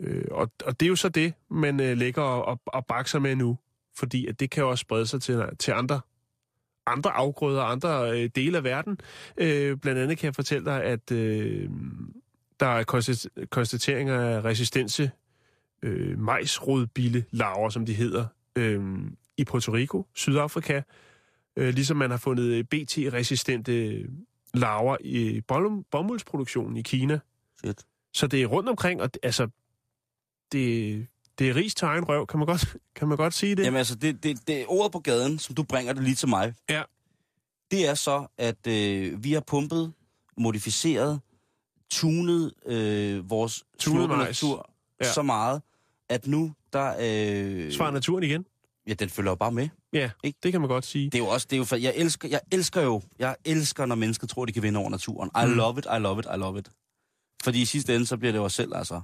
[0.00, 3.18] Øh, og, og det er jo så det, man øh, lægger og, og, og bakser
[3.18, 3.58] med nu,
[3.98, 6.00] fordi at det kan også sprede sig til, til andre
[6.86, 8.98] andre afgrøder, andre øh, dele af verden.
[9.36, 11.70] Øh, blandt andet kan jeg fortælle dig, at øh,
[12.60, 15.10] der er konstat- konstateringer af resistense
[15.82, 18.26] øh, majsrodbille larver, som de hedder,
[18.56, 18.82] øh,
[19.36, 20.82] i Puerto Rico, Sydafrika.
[21.56, 24.06] Øh, ligesom man har fundet BT-resistente
[24.54, 27.18] larver i bollum- bomuldsproduktionen i Kina.
[27.64, 27.82] Shit.
[28.14, 29.48] Så det er rundt omkring, og det- altså,
[30.52, 31.06] det,
[31.42, 33.64] det er til egen røv, kan man godt, kan man godt sige det?
[33.64, 36.54] Jamen altså, det, det, det ordet på gaden, som du bringer det lige til mig,
[36.70, 36.82] Ja.
[37.70, 39.92] det er så, at øh, vi har pumpet,
[40.36, 41.20] modificeret,
[41.90, 44.68] tunet øh, vores Tunet natur
[45.02, 45.12] Ja.
[45.12, 45.62] så meget,
[46.08, 46.94] at nu, der...
[47.00, 48.44] Øh, Svarer naturen igen?
[48.86, 49.68] Ja, den følger jo bare med.
[49.92, 50.38] Ja, Ikke?
[50.42, 51.04] det kan man godt sige.
[51.04, 53.94] Det er jo også, det er jo jeg elsker, jeg elsker jo, jeg elsker, når
[53.94, 55.30] mennesker tror, de kan vinde over naturen.
[55.42, 55.52] I Mm.
[55.54, 56.68] love it, I love it, I love it.
[57.44, 59.00] Fordi i sidste ende, så bliver det jo os selv, altså,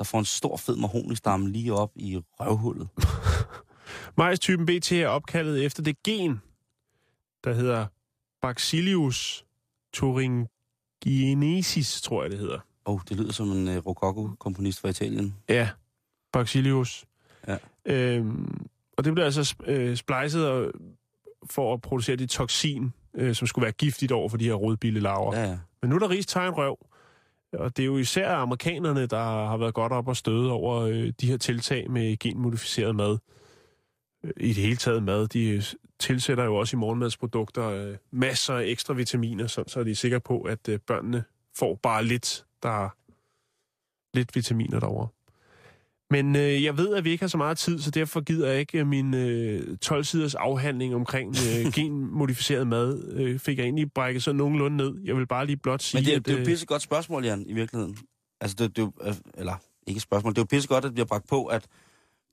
[0.00, 2.88] der får en stor, fed mahonistamme lige op i røvhullet.
[4.18, 6.40] Majstypen BT er opkaldet efter det gen,
[7.44, 7.86] der hedder
[8.42, 9.44] Bacillus
[9.94, 12.58] thuringiensis, tror jeg det hedder.
[12.86, 15.36] Åh, oh, det lyder som en uh, rococo-komponist fra Italien.
[15.48, 15.68] Ja,
[16.32, 17.04] Bacillus.
[17.46, 17.56] Ja.
[17.84, 19.98] Øhm, og det bliver altså øh,
[20.44, 20.72] og,
[21.50, 25.00] for at producere det toxin, øh, som skulle være giftigt over for de her rodbille
[25.00, 25.36] larver.
[25.36, 25.58] Ja, ja.
[25.82, 26.89] Men nu er der ris tegn røv.
[27.52, 31.12] Og det er jo især amerikanerne, der har været godt op og støde over øh,
[31.20, 33.18] de her tiltag med genmodificeret mad.
[34.24, 35.28] Øh, I det hele taget mad.
[35.28, 35.62] De øh,
[35.98, 40.20] tilsætter jo også i morgenmadsprodukter øh, masser af ekstra vitaminer, sådan, så er de sikre
[40.20, 41.24] på, at øh, børnene
[41.58, 42.88] får bare lidt, der er
[44.14, 45.08] lidt vitaminer derovre.
[46.10, 48.60] Men øh, jeg ved, at vi ikke har så meget tid, så derfor gider jeg
[48.60, 53.12] ikke øh, min øh, 12-siders afhandling omkring øh, genmodificeret mad.
[53.12, 54.94] Øh, fik jeg egentlig brækket så nogenlunde ned.
[55.04, 56.24] Jeg vil bare lige blot sige, Men det, er- at...
[56.26, 57.96] det er jo øh, et pissegodt spørgsmål, Jan, i virkeligheden.
[58.40, 59.54] Altså, det, det er øh, eller
[59.86, 61.66] ikke et spørgsmål, det er jo pissegodt, at det bliver bragt på, at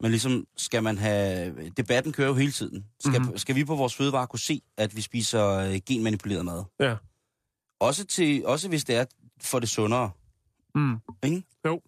[0.01, 2.85] man ligesom, skal man have, debatten kører jo hele tiden.
[2.99, 3.21] Skal, Mhm.
[3.21, 3.37] mm-hmm.
[3.37, 6.63] skal vi på vores fødevare kunne se, at vi spiser genmanipuleret mad?
[6.79, 6.95] Ja.
[7.79, 9.05] Også, til, også hvis det er
[9.41, 10.09] for det sundere.
[10.75, 10.95] Mm.
[11.23, 11.43] Ikke?
[11.65, 11.81] Jo.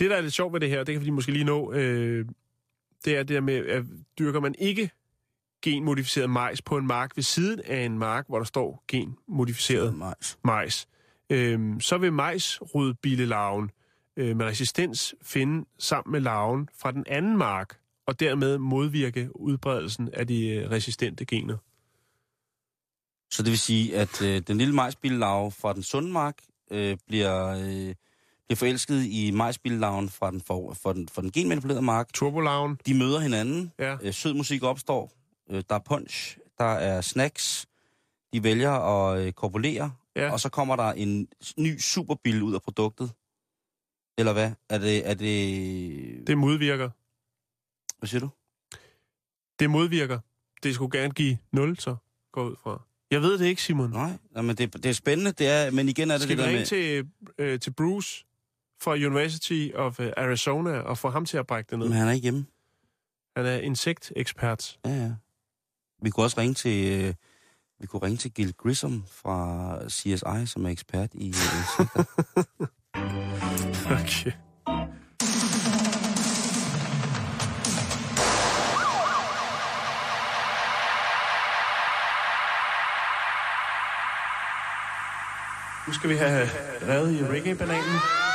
[0.00, 2.26] Det, der er lidt sjovt ved det her, det kan vi måske lige nå, øh,
[3.04, 3.84] det er det der med, at
[4.18, 4.90] dyrker man ikke
[5.62, 10.38] genmodificeret majs på en mark ved siden af en mark, hvor der står genmodificeret Majs.
[10.44, 10.88] majs,
[11.30, 13.70] øh, så vil majsrodbillelarven
[14.16, 20.08] øh, med resistens finde sammen med larven fra den anden mark, og dermed modvirke udbredelsen
[20.12, 21.56] af de øh, resistente gener.
[23.30, 26.38] Så det vil sige, at øh, den lille majsbillelarve fra den sunde mark
[26.70, 27.94] øh, bliver, øh,
[28.50, 32.12] bliver forelsket i majsbillelarven fra den, for, for, den, for den genmanipulerede mark.
[32.12, 33.72] Turbolarven, De møder hinanden.
[33.78, 33.96] ja.
[34.02, 35.12] Øh, sød musik opstår.
[35.50, 36.38] Øh, der er punch.
[36.58, 37.66] Der er snacks.
[38.32, 39.92] De vælger at øh, korpulere.
[40.16, 40.32] Ja.
[40.32, 41.28] Og så kommer der en
[41.58, 43.12] ny superbil ud af produktet.
[44.18, 44.52] Eller hvad?
[44.68, 45.08] Er det...
[45.10, 46.26] Er det...
[46.26, 46.90] Det modvirker.
[47.98, 48.28] Hvad siger du?
[49.60, 50.18] Det modvirker.
[50.62, 51.96] Det skulle gerne give 0, så
[52.32, 52.82] går ud fra.
[53.10, 53.90] Jeg ved det ikke, Simon.
[53.90, 55.32] Nej, men det, det er spændende.
[55.32, 56.66] Det er, men igen er det Skal det der med...
[56.66, 58.24] til, øh, til Bruce
[58.82, 61.88] fra University of øh, Arizona og få ham til at brække det ned?
[61.88, 62.46] Men han er ikke hjemme.
[63.36, 64.78] Han er insektekspert.
[64.84, 65.10] Ja, ja.
[66.02, 67.04] Vi kunne også ringe til...
[67.04, 67.14] Øh,
[67.80, 71.28] vi kunne ringe til Gil Grissom fra CSI, som er ekspert i...
[71.28, 72.04] Øh, insekter.
[73.90, 74.32] Okay.
[85.86, 86.48] Nu skal vi have
[86.88, 88.29] revet i reggae-bananen.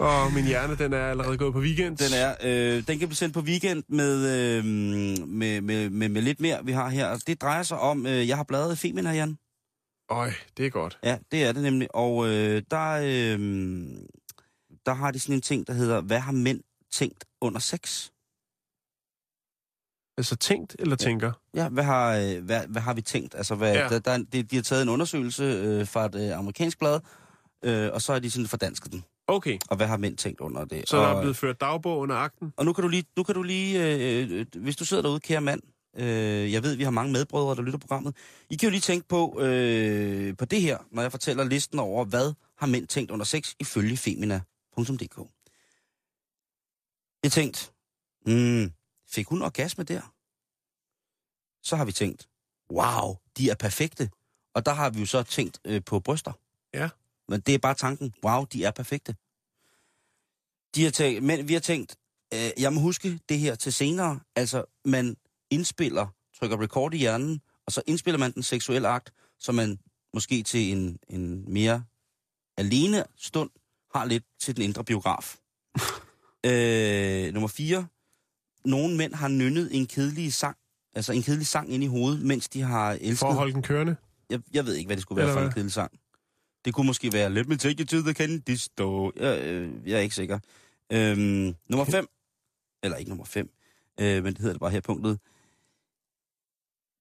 [0.10, 1.96] Og min hjerne, den er allerede gået på weekend.
[1.96, 4.14] Den er, øh, den kan blive sendt på weekend med,
[4.58, 7.16] øh, med, med, med, med lidt mere, vi har her.
[7.26, 9.38] Det drejer sig om, øh, jeg har bladret Femina, Jan.
[10.10, 10.98] Øj, det er godt.
[11.04, 11.94] Ja, det er det nemlig.
[11.94, 13.38] Og øh, der, øh,
[14.86, 16.60] der har de sådan en ting, der hedder, hvad har mænd
[16.92, 18.08] tænkt under sex?
[20.18, 21.32] Altså tænkt eller tænker?
[21.54, 23.34] Ja, hvad har, øh, hvad, hvad har vi tænkt?
[23.34, 23.88] Altså, hvad, Ja.
[23.88, 27.00] der, der, er de, de har taget en undersøgelse øh, fra et øh, amerikansk blad,
[27.64, 29.04] øh, og så er de sådan fordansket den.
[29.30, 30.88] Okay, Og hvad har mænd tænkt under det?
[30.88, 32.52] så der og, er blevet ført dagbog under akten?
[32.56, 35.40] Og nu kan du lige, nu kan du lige øh, hvis du sidder derude, kære
[35.40, 35.62] mand,
[35.96, 38.16] øh, jeg ved, vi har mange medbrødre, der lytter programmet.
[38.50, 42.04] I kan jo lige tænke på, øh, på det her, når jeg fortæller listen over,
[42.04, 45.18] hvad har mænd tænkt under sex ifølge femina.dk.
[47.22, 47.72] Jeg tænkt,
[48.26, 48.72] hmm,
[49.10, 50.14] fik hun orgasme der?
[51.62, 52.28] Så har vi tænkt,
[52.72, 54.10] wow, de er perfekte.
[54.54, 56.32] Og der har vi jo så tænkt øh, på bryster.
[56.74, 56.88] Ja.
[57.28, 59.16] Men det er bare tanken, wow, de er perfekte.
[60.74, 61.96] De har tænkt, men vi har tænkt,
[62.34, 64.20] øh, jeg må huske det her til senere.
[64.36, 65.16] Altså, man
[65.50, 66.06] indspiller,
[66.38, 69.78] trykker record i hjernen, og så indspiller man den seksuelle akt, så man
[70.14, 71.84] måske til en, en mere
[72.56, 73.50] alene stund
[73.94, 75.36] har lidt til den indre biograf.
[76.48, 77.86] øh, nummer 4.
[78.64, 80.56] Nogle mænd har nynnet en kedelig sang,
[80.94, 83.18] altså en kedelig sang ind i hovedet, mens de har elsket.
[83.18, 83.96] For at holde den kørende?
[84.30, 85.92] Jeg, jeg ved ikke, hvad det skulle være Eller for en kedelig sang.
[86.64, 89.12] Det kunne måske være Let me take you to the candy store.
[89.16, 90.38] Jeg, øh, jeg er ikke sikker.
[90.92, 92.08] Øhm, nummer 5.
[92.82, 93.50] Eller ikke nummer 5.
[94.00, 95.20] Øh, men det hedder det bare her punktet.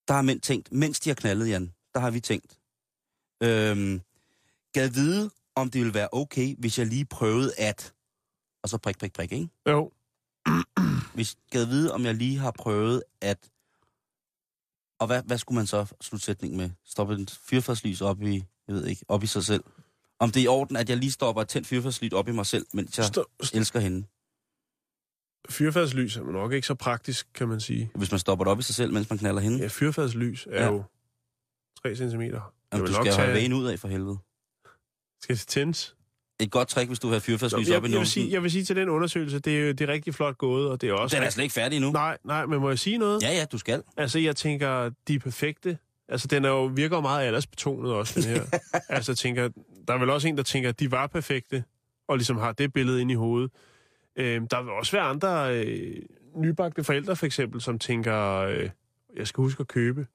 [0.08, 2.60] Der har mænd tænkt, mens de har knaldet, Jan, der har vi tænkt.
[3.44, 4.02] Øhm,
[4.74, 7.94] gad vide, om det ville være okay, hvis jeg lige prøvede at...
[8.64, 9.50] Og så prik, prik, prik, ikke?
[9.68, 9.92] Jo.
[11.16, 13.50] Hvis gad vide, om jeg lige har prøvet at...
[15.00, 16.70] Og hvad, hvad skulle man så slutte sætningen med?
[16.86, 19.64] Stoppe et fyrfadslys op i, jeg ved ikke, op i sig selv?
[20.20, 22.46] Om det er i orden, at jeg lige stopper et tændt fyrfadslys op i mig
[22.46, 24.08] selv, mens jeg Stå, st- elsker hende?
[25.50, 27.92] fyrfadslys er nok ikke så praktisk, kan man sige.
[27.96, 29.58] Hvis man stopper det op i sig selv, mens man knaller hende?
[29.60, 30.72] Ja, fyrfadslys er Ja.
[30.72, 30.84] jo
[31.84, 32.22] 3 cm.
[32.22, 34.18] Jamen, du skal tage- vægen ud af for helvede.
[35.24, 35.96] Skal det tændes?
[36.40, 38.52] Et godt trick, hvis du har fyrfadslys jeg, op i jeg, vil sige, jeg vil
[38.52, 41.16] sige til den undersøgelse, det er, det er rigtig flot gået, og det er også...
[41.16, 41.92] Den er slet ikke færdig endnu.
[41.92, 43.24] Nej, nej, men må jeg sige noget?
[43.24, 43.84] Ja, ja, du skal.
[43.98, 45.78] Altså, jeg tænker, de er perfekte.
[46.10, 48.60] Altså, den er jo, virker jo meget aldersbetonet også, den her.
[48.90, 49.50] altså, jeg tænker,
[49.88, 51.64] der er vel også en, der tænker, at de var perfekte,
[52.08, 53.52] og ligesom har det billede ind i hovedet.
[54.16, 56.02] Øhm, der vil også være andre øh,
[56.36, 58.70] nybagte forældre, for eksempel, som tænker, øh,
[59.16, 60.08] jeg skal huske at købe.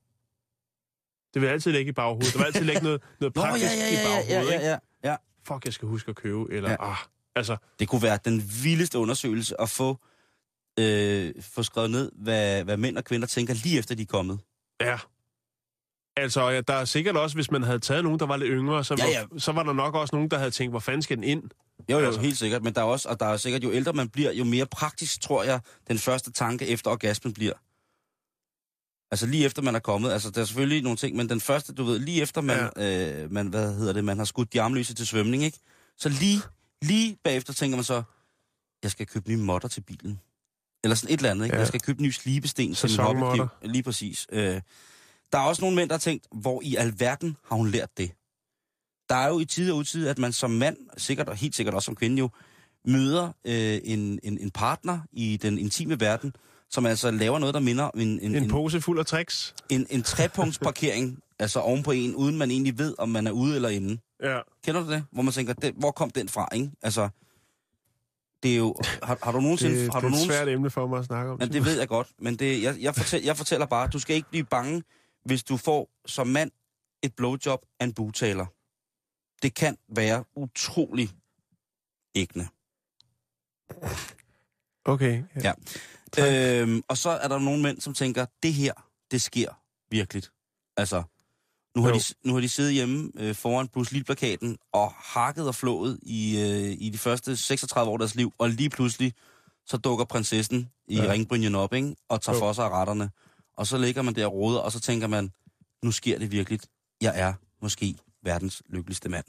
[1.35, 2.33] Det vil altid ligge i baghovedet.
[2.33, 4.55] Der vil altid ligge noget, noget Nå, ja, praktisk ja, i ja, ja, baghovedet, ja,
[4.55, 4.67] ikke?
[4.67, 5.17] ja, ja.
[5.45, 6.91] Fuck, jeg skal huske at købe, eller Ja.
[6.91, 6.97] ah,
[7.37, 9.99] altså, Det kunne være den vildeste undersøgelse at få,
[10.79, 14.39] øh, få skrevet ned, hvad, hvad mænd og kvinder tænker lige efter de er kommet.
[14.81, 14.99] Ja.
[16.17, 18.85] Altså, ja, der er sikkert også, hvis man havde taget nogen, der var lidt yngre,
[18.85, 19.39] så, Ja, var, ja.
[19.39, 21.43] så var der nok også nogen, der havde tænkt, hvor fanden skal den ind?
[21.91, 22.21] Jo, jo, Altså.
[22.21, 22.63] helt sikkert.
[22.63, 25.21] Men der er også, og der er sikkert, jo ældre man bliver, jo mere praktisk,
[25.21, 27.53] tror jeg, den første tanke efter orgasmen bliver.
[29.11, 31.75] Altså lige efter man er kommet, altså der er selvfølgelig nogle ting, men den første,
[31.75, 33.23] du ved, lige efter man, ja.
[33.23, 35.59] øh, man hvad hedder det, man har skudt de armløse til svømning, ikke?
[35.99, 36.41] Så lige,
[36.83, 38.03] lige bagefter tænker man så,
[38.83, 40.21] jeg skal købe nye modder til bilen.
[40.85, 41.55] Eller sådan et eller andet, ikke?
[41.55, 41.61] Ja.
[41.61, 43.47] Jeg skal købe nye slibesten til min hobbykniv.
[43.63, 44.27] Lige præcis.
[44.33, 44.61] Øh,
[45.33, 48.11] der er også nogle mænd, der har tænkt, hvor i alverden har hun lært det?
[49.09, 51.75] Der er jo i tid og utid, at man som mand, sikkert og helt sikkert
[51.75, 52.29] også som kvinde jo,
[52.85, 56.37] møder øh, en, en, en partner i den intime verden,
[56.71, 59.55] som altså laver noget, der minder om en, en, En pose fuld af tricks?
[59.71, 63.57] en, en trepunktsparkering, altså oven på en, uden man egentlig ved, om man er ude
[63.57, 63.99] eller inde.
[64.23, 64.39] Ja.
[64.65, 65.05] Kender du det?
[65.13, 66.71] Hvor man tænker, det, hvor kom den fra, ikke?
[66.83, 67.09] Altså,
[68.43, 68.75] det er jo...
[69.03, 69.85] Har, har du nogensinde...
[69.85, 71.39] Det, har det du er et nogensinde, svært emne for mig at snakke om.
[71.39, 74.17] men det ved jeg godt, men det, jeg, jeg, fortæl, jeg fortæller bare, du skal
[74.17, 74.83] ikke blive bange,
[75.25, 76.51] hvis du får som mand
[77.03, 78.47] et blowjob af en bugtaler.
[79.43, 81.11] Det kan være utrolig
[82.15, 82.49] ægne.
[84.85, 85.23] Okay.
[85.45, 85.53] Ja.
[86.19, 88.73] Øhm, og så er der nogle mænd, som tænker, det her,
[89.11, 89.49] det sker
[89.91, 90.23] virkelig.
[90.77, 91.03] Altså,
[91.77, 91.95] nu har, Jo.
[91.95, 96.41] de, nu har de siddet hjemme øh, foran Bruce Lee-plakaten og hakket og flået i,
[96.41, 99.15] øh, i de første 36 år af deres liv, og lige pludselig,
[99.67, 101.05] så dukker prinsessen i Ja.
[101.05, 101.11] ja.
[101.13, 101.97] ringbrynjen op, ikke?
[102.09, 102.41] og tager Jo.
[102.41, 103.11] for sig af retterne.
[103.57, 105.31] Og så ligger man der og roder, og så tænker man,
[105.83, 106.61] nu sker det virkelig.
[107.01, 109.25] Jeg er måske verdens lykkeligste mand.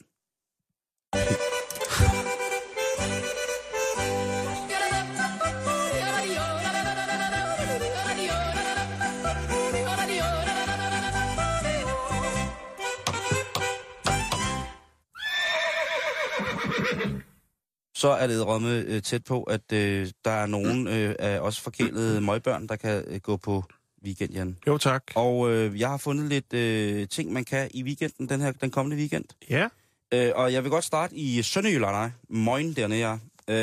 [17.96, 21.60] Så er det rømme øh, tæt på, at øh, der er nogen øh, af os
[21.60, 23.64] forkælede møgbørn, der kan øh, gå på
[24.06, 24.58] weekend, Jan.
[24.68, 25.04] Jo, tak.
[25.16, 28.72] Og øh, jeg har fundet lidt øh, ting, man kan i weekenden, den her den
[28.72, 29.26] kommende weekend.
[29.50, 29.68] Ja.
[30.14, 32.10] Øh, og jeg vil godt starte i Sønderjylland, nej.
[32.30, 33.14] Møgen dernede, ja.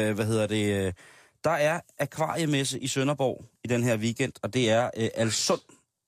[0.08, 0.86] øh, Hvad hedder det?
[0.86, 0.92] øh,
[1.44, 5.60] Der er akvariemesse i Sønderborg i den her weekend, og det er øh, Alsund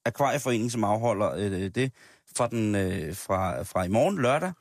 [0.05, 1.93] Akvarieforening, som afholder øh, det
[2.37, 4.53] fra, den, øh, fra, fra i morgen lørdag.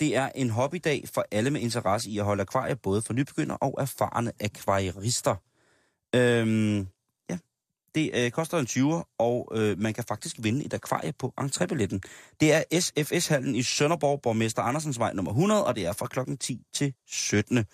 [0.00, 3.54] Det er en hobbydag for alle med interesse i at holde akvarier, både for nybegynder
[3.54, 5.34] og erfarne akvarierister.
[6.14, 6.86] Øhm,
[7.94, 12.00] det øh, koster en 20'er, og øh, man kan faktisk vinde et akvarie på entrébilletten.
[12.40, 16.36] Det er SFS-hallen i Sønderborg, Borgmester Andersens vej nummer 100, og det er fra klokken
[16.36, 17.64] 10 til 17.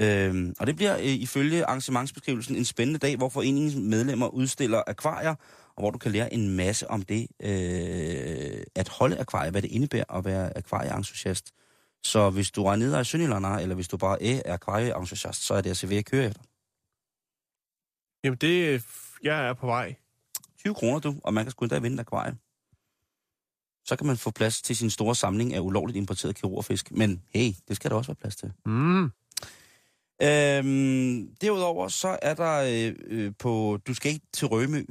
[0.00, 5.34] Øhm, og det bliver øh, ifølge arrangementsbeskrivelsen en spændende dag, hvor foreningens medlemmer udstiller akvarier,
[5.76, 9.70] og hvor du kan lære en masse om det øh, at holde akvarier, hvad det
[9.70, 11.50] indebærer at være akvarieentusiast.
[12.02, 15.60] Så hvis du er nede i Sønderjylland, eller hvis du bare er akvarieentusiast, så er
[15.60, 16.42] det altså ved at køre efter.
[18.24, 18.84] Jamen, det...
[19.22, 19.94] Jeg er på vej.
[20.58, 22.36] 20 kroner, du, og man kan sgu endda vinde et akvarie.
[23.84, 26.90] Så kan man få plads til sin store samling af ulovligt importeret kirurgfisk.
[26.90, 28.52] Men hey, det skal der også være plads til.
[28.64, 29.04] Mm.
[30.22, 33.78] Øhm, derudover så er der øh, øh, på...
[33.86, 34.84] Du skal ikke til Rømø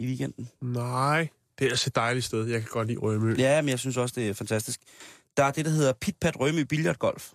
[0.00, 0.48] i weekenden.
[0.60, 1.28] Nej,
[1.58, 2.46] det er altså et dejligt sted.
[2.46, 3.34] Jeg kan godt lide Rømø.
[3.38, 4.80] Ja, men jeg synes også, det er fantastisk.
[5.36, 7.32] Der er det, der hedder Pit Pat Rømø Billiardgolf.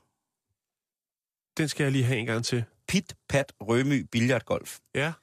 [1.58, 2.64] Den skal jeg lige have en gang til.
[2.88, 4.80] Pit Pat Rømø Billiardgolf.
[4.96, 5.14] Ja.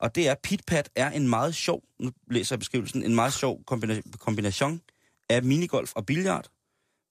[0.00, 3.32] Og det er, Pit Pat er en meget sjov, nu læser jeg beskrivelsen, en meget
[3.32, 4.80] sjov kombina- kombination
[5.28, 6.48] af minigolf og billard.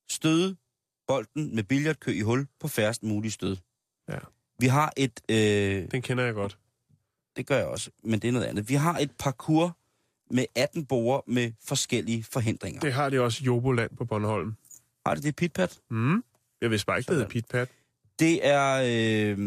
[0.09, 0.55] Støde
[1.07, 3.57] bolden med billiardkø i hul på færrest mulige stød.
[4.09, 4.17] Ja.
[4.59, 6.57] Vi har et, øh, Den kender jeg godt.
[7.35, 8.69] det gør jeg også, men det er noget andet.
[8.69, 9.71] Vi har et parcours
[10.31, 12.79] med 18 borer med forskellige forhindringer.
[12.81, 14.55] Det har de også i Joboland på Bornholm.
[15.05, 15.79] Har det det, Pit Pat?
[15.89, 16.23] Mm.
[16.61, 17.69] Jeg vidste bare ikke, det hedder Pit Pat.
[18.19, 19.37] Det er, øh,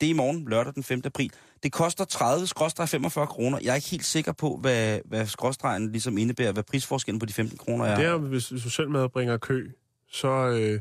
[0.00, 1.02] det er i morgen, lørdag den 5.
[1.04, 1.32] april.
[1.62, 3.58] Det koster 30 skråstreg 45 kroner.
[3.62, 7.32] Jeg er ikke helt sikker på, hvad, hvad skråstregen ligesom indebærer, hvad prisforskellen på de
[7.32, 7.96] 15 kroner er.
[7.96, 9.70] Det er, hvis, hvis du selv medbringer kø,
[10.08, 10.80] så øh,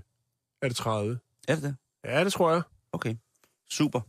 [0.61, 1.19] er det 30.
[1.47, 1.75] Er det det?
[2.05, 2.61] Ja, det tror jeg.
[2.91, 3.15] Okay.
[3.69, 4.01] Super.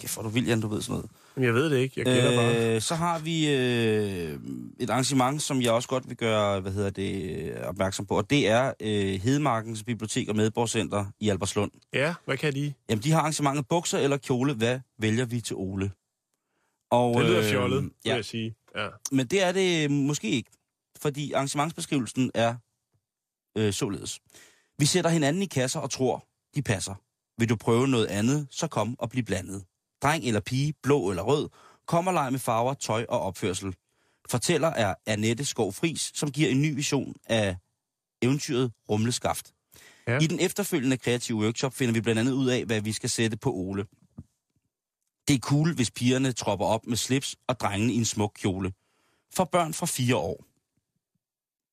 [0.00, 1.10] Kæft, hvor du vild, Jan, du ved sådan noget.
[1.38, 1.94] Jeg ved det ikke.
[1.96, 2.36] Jeg gætter øh...
[2.36, 2.74] bare.
[2.74, 4.40] Øh, så har vi øh,
[4.80, 8.30] et arrangement, som jeg også godt vil gøre hvad hedder det, øh, opmærksom på, og
[8.30, 11.70] det er øh, Hedemarkens Bibliotek og Medborgscenter i Alberslund.
[11.92, 12.72] Ja, hvad kan de?
[12.88, 14.54] Jamen, de har arrangementet bukser eller kjole.
[14.54, 15.90] Hvad vælger vi til Ole?
[16.90, 18.54] Og, Det lyder øh, fjollet, vil Ja, jeg sige.
[18.76, 18.88] Ja.
[19.12, 20.50] men det er det måske ikke,
[21.00, 22.54] fordi arrangementsbeskrivelsen er
[23.58, 24.20] øh, således.
[24.78, 26.94] Vi sætter hinanden i kasser og tror, de passer.
[27.38, 29.64] Vil du prøve noget andet, så kom og bliv blandet.
[30.02, 31.48] Dreng eller pige, blå eller rød,
[31.86, 33.74] kom og leg med farver, tøj og opførsel.
[34.28, 37.56] Fortæller er Annette Skov Fris, som giver en ny vision af
[38.22, 39.54] eventyret Rumleskaft.
[40.06, 40.18] Ja.
[40.18, 43.36] I den efterfølgende kreative workshop finder vi blandt andet ud af, hvad vi skal sætte
[43.36, 43.86] på Ole.
[45.28, 48.72] Det er cool, hvis pigerne tropper op med slips og drengene i en smuk kjole.
[49.34, 50.44] For børn fra fire år.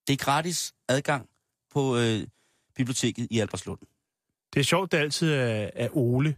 [0.07, 1.30] Det er gratis adgang
[1.71, 2.28] på øh,
[2.76, 3.80] biblioteket i Alberslund.
[4.53, 6.36] Det er sjovt, det altid er, er Ole,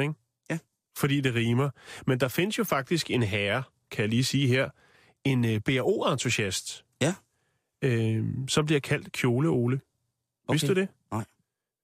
[0.00, 0.14] ikke?
[0.96, 1.70] Fordi det rimer.
[2.06, 4.70] Men der findes jo faktisk en herre, kan jeg lige sige her,
[5.24, 6.84] en øh, BRO-entusiast.
[7.00, 7.14] Ja.
[7.82, 9.80] Øh, som bliver kaldt Kjole Ole.
[10.48, 10.54] Okay.
[10.54, 10.88] Vidste du det?
[11.12, 11.24] Nej.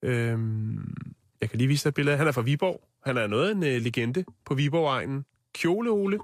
[0.03, 0.95] Øhm,
[1.41, 2.17] jeg kan lige vise dig et billede.
[2.17, 2.81] Han er fra Viborg.
[3.07, 5.25] Han er noget af en øh, legende på Viborg-egnen.
[5.55, 6.19] Kjole Ole.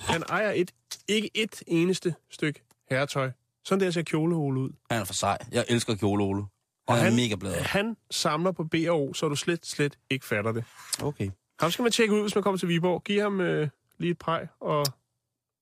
[0.00, 0.70] Han ejer et,
[1.08, 3.30] ikke et eneste stykke herretøj.
[3.64, 4.70] Sådan der ser Kjole Ole ud.
[4.90, 5.38] Han er for sej.
[5.52, 6.36] Jeg elsker kjole, Ole.
[6.42, 6.48] Han,
[6.86, 7.56] Og er han- mega bladet.
[7.62, 10.64] Han samler på BRO, så du slet, slet ikke fatter det.
[11.02, 11.30] Okay.
[11.60, 13.04] Ham skal man tjekke ud, hvis man kommer til Viborg.
[13.04, 14.86] Giv ham øh, lige et præg, og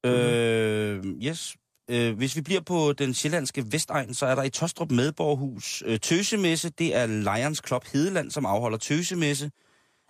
[0.07, 1.57] Øh, yes.
[1.91, 6.01] Øh, hvis vi bliver på den sjællandske Vestegn, så er der i Tostrup Medborghus øh,
[6.01, 6.71] Tøsemesse.
[6.71, 9.51] Det er Lions Club Hedeland, som afholder Tøsemesse.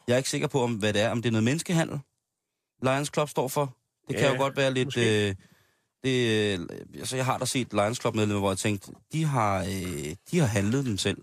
[0.08, 1.10] Jeg er ikke sikker på, om hvad det er.
[1.10, 2.00] Om det er noget menneskehandel,
[2.82, 3.76] Lions Club står for.
[4.08, 4.86] Det kan Ja, jo godt være lidt...
[4.86, 5.28] måske.
[5.28, 5.34] Øh,
[6.04, 9.60] det, øh, altså, jeg har da set Lions Club medlemmer, hvor jeg tænkte, de har,
[9.60, 11.18] øh, de har handlet dem selv.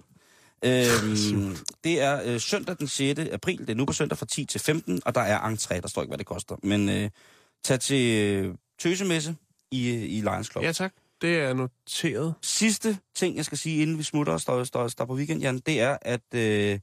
[0.66, 3.20] Øhm, det er øh, søndag den 6.
[3.20, 3.59] april.
[3.59, 5.80] Det er nu på søndag fra 10 til 15, og der er entré.
[5.80, 6.55] Der står ikke, hvad det koster.
[6.64, 7.09] Men øh,
[7.64, 9.36] tag til øh, Tøsemesse
[9.72, 10.64] i, øh, i Lions Club.
[10.64, 12.34] ja tak, det er noteret.
[12.41, 15.59] Sidste ting, jeg skal sige, inden vi smutter og står, står, står på weekend, Jan,
[15.59, 16.80] det er, at, øh,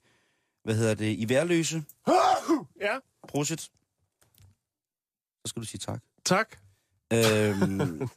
[0.64, 1.82] hvad hedder det, i værløse,
[2.80, 3.70] Ja, prosit, så
[5.46, 6.00] skal du sige tak.
[6.24, 6.56] tak.
[7.12, 8.08] Øhm,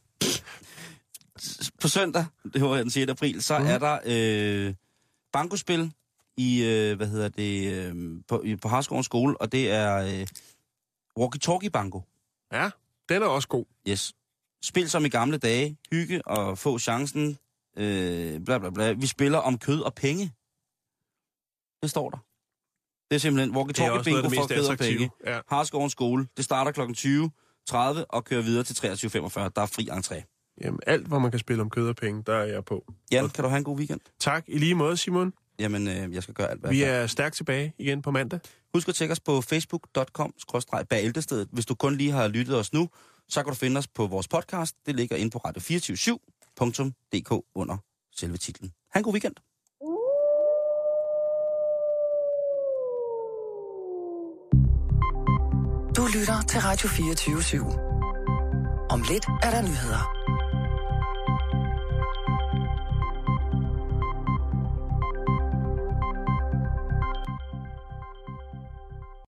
[1.81, 3.09] på søndag, det var den 6.
[3.09, 3.65] april, så mm.
[3.65, 4.73] er der øh,
[5.33, 5.93] bankospil
[6.37, 10.27] i, øh, hvad hedder det, øh, på, i, på Harskovens skole, og det er øh,
[11.19, 12.01] walkie-talkie banko.
[12.53, 12.69] Ja,
[13.09, 13.65] den er også god.
[13.87, 14.13] Yes.
[14.63, 17.37] Spil som i gamle dage, hygge og få chancen,
[17.77, 18.91] øh, bla bla bla.
[18.91, 20.25] Vi spiller om kød og penge.
[21.81, 22.17] Det står der.
[23.09, 25.09] Det er simpelthen walkie-talkie bingo for kød og penge.
[25.25, 25.39] Ja.
[25.49, 26.27] Harskovens skole.
[26.37, 26.81] Det starter kl.
[26.81, 29.49] 20.30 og kører videre til 23.45.
[29.55, 30.32] Der er fri entré.
[30.61, 32.85] Jamen, alt, hvor man kan spille om kød og penge, der er jeg på.
[33.11, 33.99] Jan, kan du have en god weekend?
[34.19, 34.43] Tak.
[34.47, 35.33] I lige måde, Simon.
[35.59, 38.39] Jamen, øh, jeg skal gøre alt, hvad Vi er stærkt tilbage igen på mandag.
[38.73, 40.33] Husk at tjekke os på facebook.com
[40.89, 41.47] bæltestedet.
[41.51, 42.89] Hvis du kun lige har lyttet os nu,
[43.29, 44.75] så kan du finde os på vores podcast.
[44.85, 47.77] Det ligger inde på radio247.dk under
[48.15, 48.71] selve titlen.
[48.91, 49.35] Ha' en god weekend.
[55.97, 57.79] Du lytter til Radio 24 /7.
[58.89, 60.23] Om lidt er der nyheder.